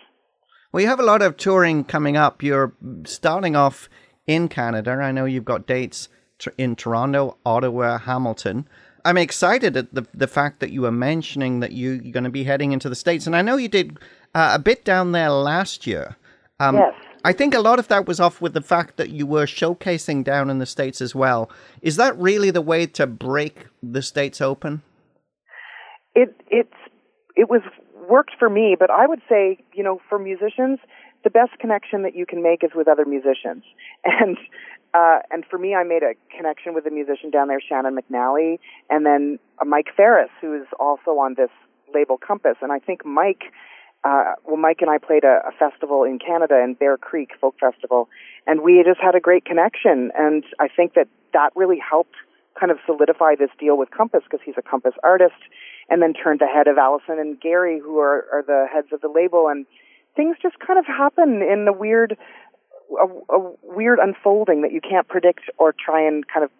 [0.72, 2.42] Well, you have a lot of touring coming up.
[2.42, 2.74] You're
[3.06, 3.90] starting off
[4.26, 4.92] in Canada.
[4.92, 6.08] I know you've got dates
[6.58, 8.68] in Toronto, Ottawa, Hamilton.
[9.04, 12.30] I'm excited at the the fact that you were mentioning that you, you're going to
[12.30, 13.98] be heading into the states, and I know you did
[14.36, 16.16] uh, a bit down there last year.
[16.60, 16.94] Um, Yes.
[17.24, 20.24] I think a lot of that was off with the fact that you were showcasing
[20.24, 21.52] down in the states as well.
[21.84, 24.82] Is that really the way to break the states open?
[26.16, 26.74] it it's
[27.36, 27.62] it was
[28.10, 30.80] worked for me, but I would say, you know, for musicians,
[31.24, 33.64] the best connection that you can make is with other musicians.
[34.04, 34.38] And
[34.94, 38.60] uh and for me I made a connection with a musician down there, Shannon McNally,
[38.90, 41.52] and then uh, Mike Farris, who is also on this
[41.94, 42.58] label Compass.
[42.62, 43.44] And I think Mike
[44.04, 47.56] uh, well, Mike and I played a, a festival in Canada in Bear Creek Folk
[47.60, 48.10] Festival,
[48.48, 50.12] and we just had a great connection.
[50.18, 52.16] And I think that that really helped
[52.60, 55.40] kind of solidify this deal with Compass because he's a Compass artist,
[55.92, 59.02] and then turned the head of Alison and Garry, who are, are the heads of
[59.02, 59.66] the label, and
[60.16, 62.18] things just kind of happen in the weird,
[63.00, 66.52] a, a weird unfolding that you can't predict or try and kind of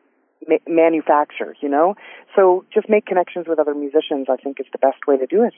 [0.48, 1.56] ma- manufacture.
[1.62, 1.96] You know,
[2.36, 4.28] so just make connections with other musicians.
[4.30, 5.54] I think is the best way to do it.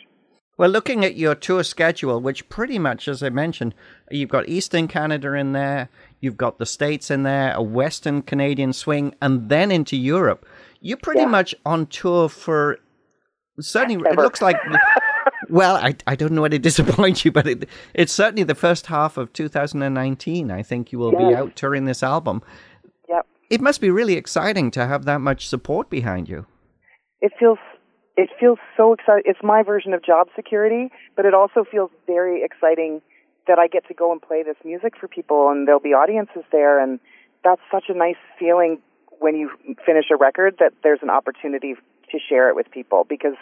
[0.55, 3.74] Well, looking at your tour schedule, which pretty much, as I mentioned,
[4.11, 8.71] you've got Eastern Canada in there, you've got the States in there, a Western Canadian
[8.71, 10.45] swing, and then into Europe.
[10.80, 11.28] You're pretty Yeah.
[11.38, 12.78] much on tour for
[13.59, 14.57] certainly, it looks like.
[15.49, 18.87] Well, I, I don't know how to disappoint you, but it, it's certainly the first
[18.87, 20.49] half of 2019.
[20.49, 22.41] I think you will be out touring this album.
[23.09, 23.27] Yep.
[23.49, 26.45] It must be really exciting to have that much support behind you.
[27.21, 27.59] it feels
[28.15, 29.23] it feels so exciting.
[29.25, 33.01] It's my version of job security, but it also feels very exciting
[33.47, 36.43] that I get to go and play this music for people, and there'll be audiences
[36.51, 36.99] there, and
[37.43, 38.79] that's such a nice feeling
[39.19, 39.49] when you
[39.85, 41.75] finish a record that there's an opportunity
[42.14, 43.36] to share it with people because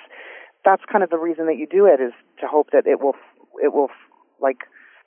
[0.65, 3.15] that's kind of the reason that you do it is to hope that it will
[3.63, 3.89] it will
[4.41, 4.57] like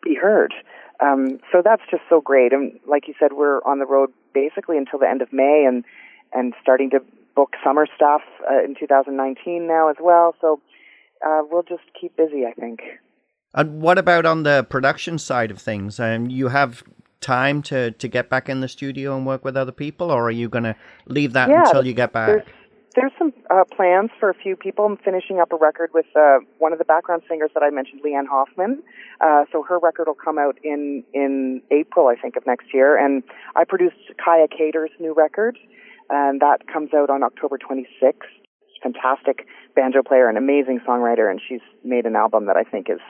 [0.03, 0.55] be heard.
[1.03, 2.53] Um, so that's just so great.
[2.53, 5.85] And like you said, we're on the road basically until the end of May, and
[6.33, 7.01] and starting to
[7.35, 10.35] book summer stuff uh, in 2019 now as well.
[10.41, 10.61] So
[11.27, 12.81] uh, we'll just keep busy, I think.
[13.55, 15.99] And what about on the production side of things?
[15.99, 16.83] Um, you have
[17.21, 20.31] time to to get back in the studio and work with other people, or are
[20.31, 22.29] you going to leave that Yeah, until you get back?
[22.29, 22.47] There's
[22.95, 24.85] there's some uh, plans for a few people.
[24.85, 28.03] I'm finishing up a record with uh, one of the background singers that I mentioned,
[28.05, 28.83] Leanne Hoffman.
[29.21, 32.97] Uh, so her record will come out in in April, I think, of next year.
[32.97, 33.23] And
[33.57, 35.59] I produced Kaia Kater's new record,
[36.11, 38.29] and that comes out on October 26th.
[38.83, 43.01] Fantastic banjo player and amazing songwriter, and she's made an album that I think is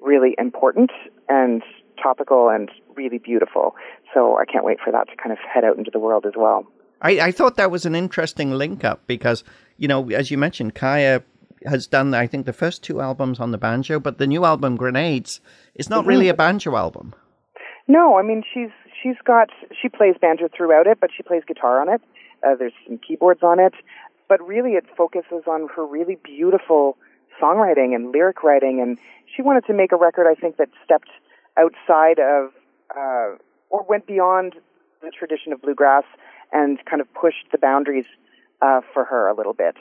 [0.00, 0.90] really important
[1.28, 1.62] and
[2.00, 3.74] topical and really beautiful.
[4.14, 6.34] So I can't wait for that to kind of head out into the world as
[6.36, 6.66] well.
[7.00, 9.44] I, I thought that was an interesting link up because,
[9.78, 11.22] you know, as you mentioned, Kaia
[11.64, 14.76] has done, I think, the first two albums on the banjo, but the new album,
[14.76, 15.40] Grenades,
[15.74, 17.14] is not really a banjo album.
[17.86, 18.68] No, I mean she's
[19.02, 19.48] she's got
[19.80, 22.02] she plays banjo throughout it, but she plays guitar on it.
[22.46, 23.72] Uh, there's some keyboards on it,
[24.28, 26.96] but really it focuses on her really beautiful
[27.40, 28.80] songwriting and lyric writing.
[28.80, 28.98] And
[29.34, 31.08] she wanted to make a record, I think, that stepped
[31.56, 32.50] outside of
[32.94, 33.36] uh,
[33.70, 34.54] or went beyond
[35.02, 36.04] the tradition of bluegrass
[36.52, 38.06] and kind of pushed the boundaries
[38.62, 39.76] uh, for her a little bit.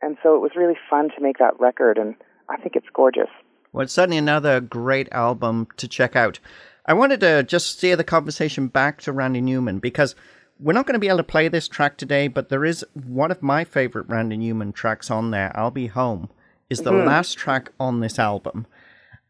[0.00, 2.14] And so it was really fun to make that record, and
[2.48, 3.28] I think it's gorgeous.
[3.72, 6.40] Well, it's certainly another great album to check out.
[6.84, 10.16] I wanted to just steer the conversation back to Randy Newman because
[10.58, 13.30] we're not going to be able to play this track today, but there is one
[13.30, 16.28] of my favorite Randy Newman tracks on there, I'll Be Home,
[16.68, 18.66] is the last track on this album.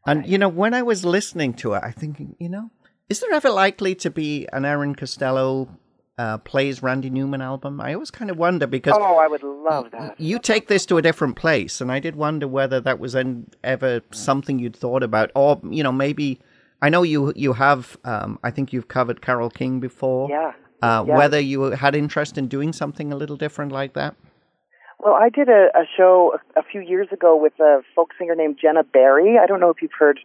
[0.07, 2.71] And, you know, when I was listening to it, I thinking, you know,
[3.09, 5.69] is there ever likely to be an Erin Costello
[6.23, 7.81] uh, plays Randy Newman album?
[7.81, 10.21] I always kind of wonder because Oh, I would love that.
[10.21, 13.29] you take this to a different place, and I did wonder whether that was an,
[13.75, 16.27] ever something you'd thought about, or you know, maybe
[16.81, 17.97] I know you you have.
[18.13, 20.29] Um, I think you've covered Carole King before.
[20.37, 20.53] Yeah.
[20.83, 21.17] Uh, Yeah.
[21.21, 24.15] Whether you had interest in doing something a little different like that.
[25.05, 26.15] Well, I did a, a show
[26.57, 29.33] a, a few years ago with a folk singer named Jenna Barry.
[29.43, 30.19] I don't know if you've heard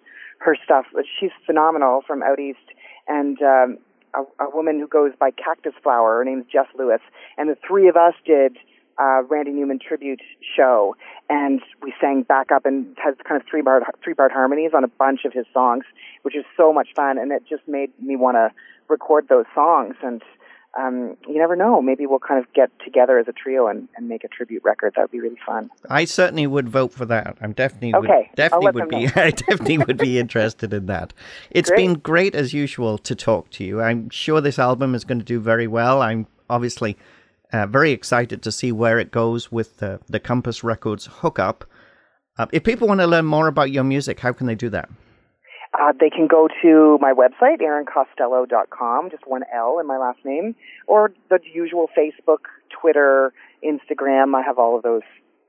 [0.45, 2.67] her stuff, but she's phenomenal from out east.
[3.07, 3.69] And um,
[4.13, 6.17] a, a woman who goes by Cactus Flower.
[6.17, 7.01] Her name's Jess Lewis.
[7.37, 8.57] And the three of us did
[8.99, 10.21] uh, Randy Newman tribute
[10.55, 10.95] show,
[11.29, 14.87] and we sang backup and had kind of three part three part harmonies on a
[14.87, 15.83] bunch of his songs,
[16.23, 17.17] which is so much fun.
[17.17, 18.51] And it just made me want to
[18.87, 20.21] record those songs and
[20.77, 21.81] um, you never know.
[21.81, 24.93] Maybe we'll kind of get together as a trio and, and make a tribute record.
[24.95, 25.69] That would be really fun.
[25.89, 27.37] I certainly would vote for that.
[27.41, 29.07] I'm definitely Okay, would, definitely would be.
[29.15, 31.13] I definitely would be interested in that.
[31.49, 31.77] It's Great.
[31.77, 33.81] been great as usual to talk to you.
[33.81, 36.01] I'm sure this album is going to do very well.
[36.01, 36.95] I'm obviously
[37.51, 41.65] uh, very excited to see where it goes with the the Compass Records hookup.
[42.37, 44.89] Uh, if people want to learn more about your music, how can they do that?
[45.73, 50.55] Uh, they can go to my website, erincostello.com, just one L in my last name,
[50.87, 54.35] or the usual Facebook, Twitter, Instagram.
[54.35, 55.01] I have all of those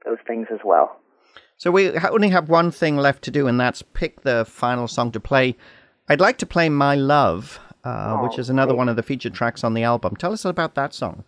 [0.04, 1.00] those things as well.
[1.56, 5.10] So we only have one thing left to do, and that's pick the final song
[5.12, 5.56] to play.
[6.08, 8.78] I'd like to play "My Love," uh, which Oh, is another great.
[8.78, 10.16] one of the featured tracks on the album.
[10.16, 11.24] Tell us about that song.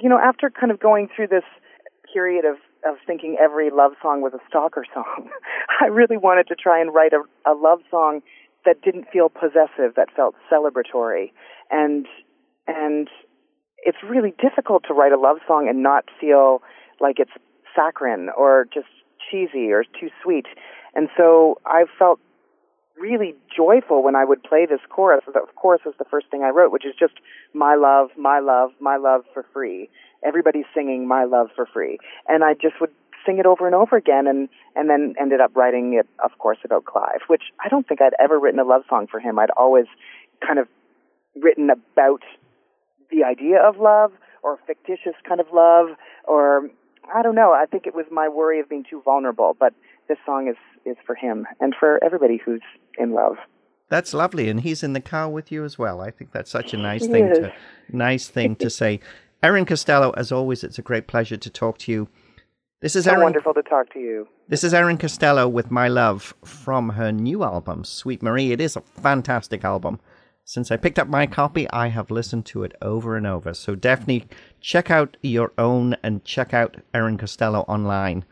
[0.00, 1.44] you know, after kind of going through this
[2.12, 2.56] period of,
[2.86, 5.30] of thinking every love song was a stalker song,
[5.80, 8.20] I really wanted to try and write a, a love song
[8.64, 11.32] that didn't feel possessive, that felt celebratory.
[11.70, 12.06] And,
[12.66, 13.08] and
[13.84, 16.62] it's really difficult to write a love song and not feel
[17.00, 17.32] like it's
[17.74, 18.86] saccharine or just
[19.30, 20.46] cheesy or too sweet.
[20.94, 22.20] And so I felt
[22.98, 25.24] really joyful when I would play this chorus.
[25.26, 27.14] The chorus was the first thing I wrote, which is just
[27.52, 29.90] my love, my love, my love for free.
[30.24, 31.98] Everybody's singing my love for free.
[32.28, 32.90] And I just would
[33.26, 36.58] sing it over and over again and, and then ended up writing it, of course,
[36.64, 39.38] about Clive, which I don't think I'd ever written a love song for him.
[39.38, 39.86] I'd always
[40.46, 40.68] kind of
[41.34, 42.22] written about
[43.10, 45.88] the idea of love or fictitious kind of love
[46.26, 46.68] or
[47.12, 47.52] I don't know.
[47.52, 49.74] I think it was my worry of being too vulnerable, but
[50.08, 52.62] this song is is for him and for everybody who's
[52.98, 53.36] in love.
[53.88, 56.00] That's lovely, and he's in the car with you as well.
[56.00, 57.38] I think that's such a nice He thing is.
[57.38, 57.52] to
[57.90, 59.00] nice thing to say.
[59.42, 62.08] Erin Costello, as always, it's a great pleasure to talk to you.
[62.80, 63.24] This is So Erin.
[63.24, 64.26] wonderful to talk to you.
[64.48, 68.52] This is Erin Costello with "My Love" from her new album, Sweet Marie.
[68.52, 70.00] It is a fantastic album.
[70.46, 73.54] Since I picked up my copy, I have listened to it over and over.
[73.54, 74.26] So definitely
[74.60, 78.24] check out your own and check out Erin Costello online.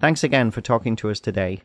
[0.00, 1.62] Thanks again for talking to us today.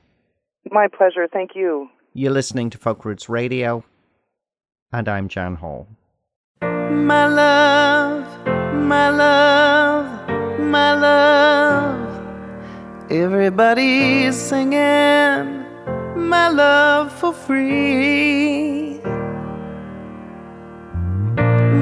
[0.72, 1.28] My pleasure.
[1.32, 1.90] Thank you.
[2.14, 3.84] You're listening to Folk Roots Radio,
[4.92, 5.88] and I'm Jan Hall.
[6.62, 8.26] My love,
[8.74, 13.12] my love, my love.
[13.12, 15.66] Everybody's singing
[16.16, 19.00] my love for free.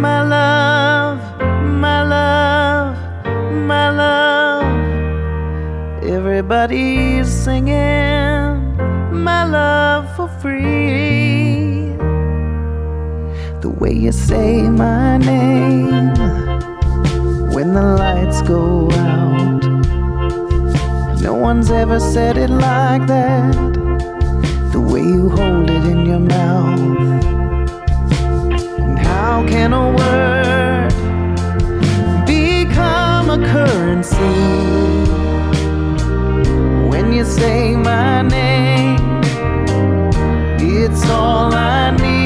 [0.06, 0.76] My love,
[6.38, 7.74] Everybody's singing
[9.12, 11.96] my love for free.
[13.62, 16.14] The way you say my name
[17.52, 19.64] when the lights go out.
[21.22, 23.56] No one's ever said it like that.
[24.74, 26.80] The way you hold it in your mouth.
[28.78, 30.94] And how can a word
[32.28, 35.07] become a currency
[37.18, 39.22] you say my name?
[40.59, 42.16] It's all I need.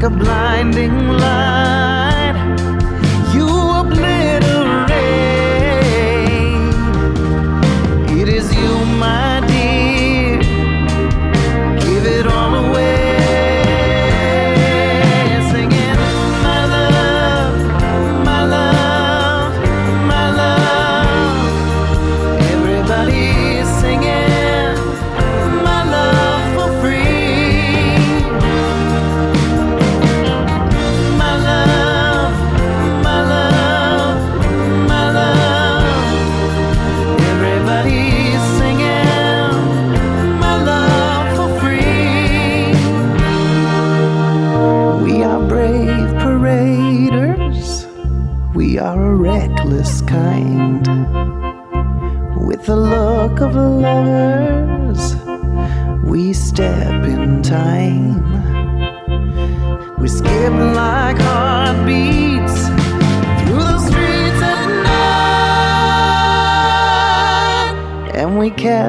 [0.00, 1.79] Like a blinding light,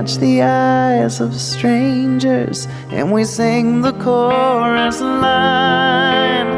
[0.02, 6.58] catch the eyes of strangers, and we sing the chorus line.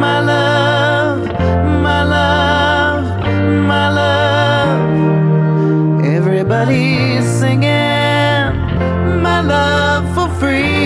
[0.00, 1.26] My love,
[1.80, 3.04] my love,
[3.72, 4.90] my love.
[6.04, 8.56] Everybody's singing
[9.22, 10.79] my love for free.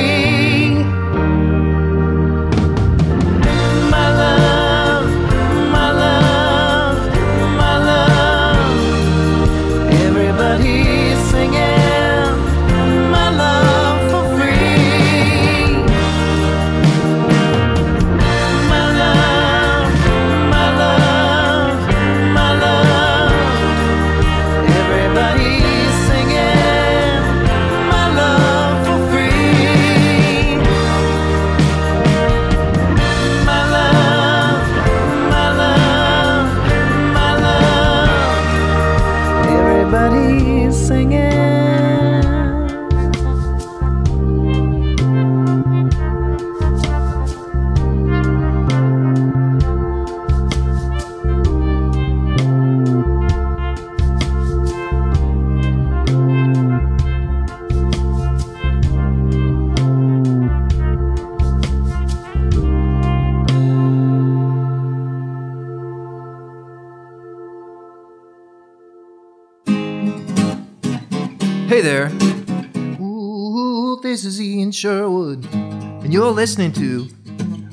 [74.74, 77.08] Sherwood, and you're listening to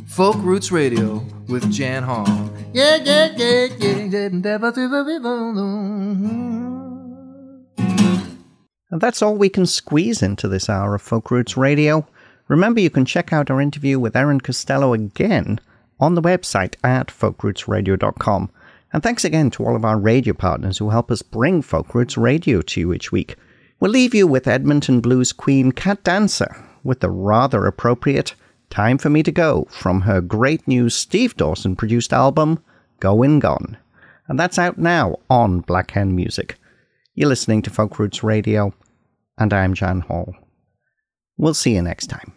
[0.06, 2.28] Folk Roots Radio with Jan Hall.
[2.74, 4.26] Yeah, yeah, yeah, yeah,
[8.92, 12.08] And that's all we can squeeze into this hour of Folk Roots Radio.
[12.48, 15.60] Remember, you can check out our interview with Erin Costello again
[16.00, 18.52] on the website at folkrootsradio.com.
[18.94, 22.16] And thanks again to all of our radio partners who help us bring Folk Roots
[22.16, 23.38] Radio to you each week.
[23.80, 28.36] We'll leave you with Edmonton Blues Queen Kat Danser with the rather appropriate
[28.70, 32.64] Time for Me to Go from her great new Steve Dawson produced album,
[33.00, 33.78] Goin' Gone.
[34.28, 36.58] And that's out now on Black Hen Music.
[37.14, 38.74] You're listening to Folk Roots Radio,
[39.38, 40.34] and I'm Jan Hall.
[41.38, 42.32] We'll see you next time.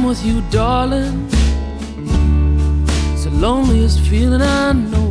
[0.00, 1.28] I'm with you, darling,
[3.12, 5.10] it's the loneliest feeling I know.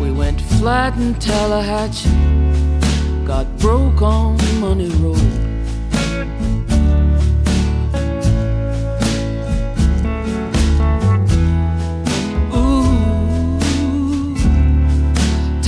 [0.00, 2.08] We went flat in Tallahatchie,
[3.26, 5.41] got broke on Money Road.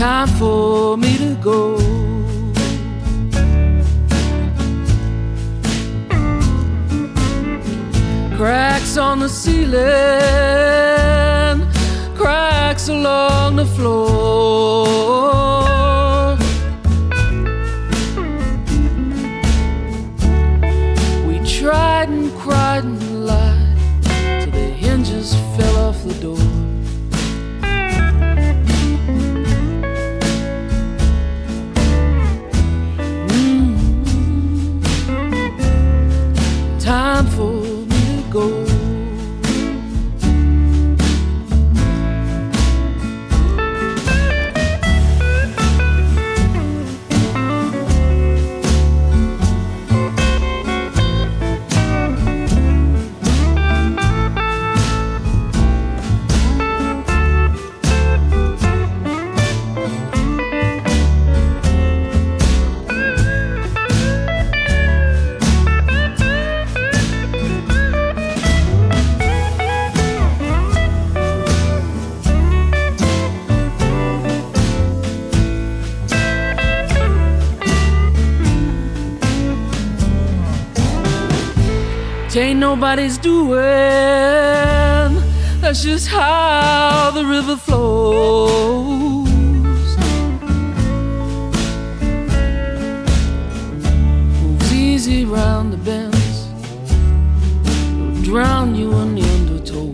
[0.05, 1.78] Time for me to go.
[8.36, 9.72] Cracks on the ceiling,
[12.14, 15.63] cracks along the floor.
[82.64, 83.60] Nobody's doing.
[85.60, 89.28] That's just how the river flows.
[94.40, 96.48] Moves easy round the bends.
[97.66, 99.88] It'll drown you in the undertow.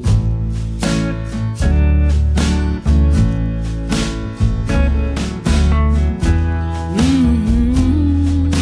[6.97, 8.53] Mm.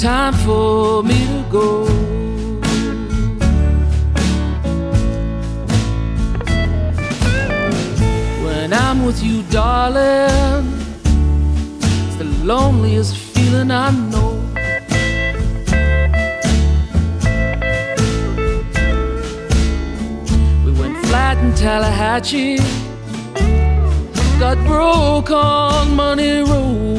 [0.00, 1.95] Time for me to go.
[8.98, 10.72] I'm with you, darling,
[12.06, 14.32] it's the loneliest feeling I know.
[20.64, 22.56] We went flat in Tallahatchie,
[24.40, 26.95] got broke on Money Road.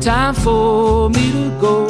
[0.00, 1.86] Time for me to go.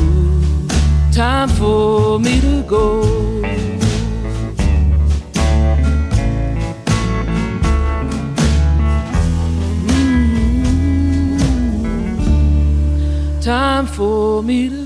[1.12, 3.02] time for me to go.
[12.50, 14.79] Mm, time for me to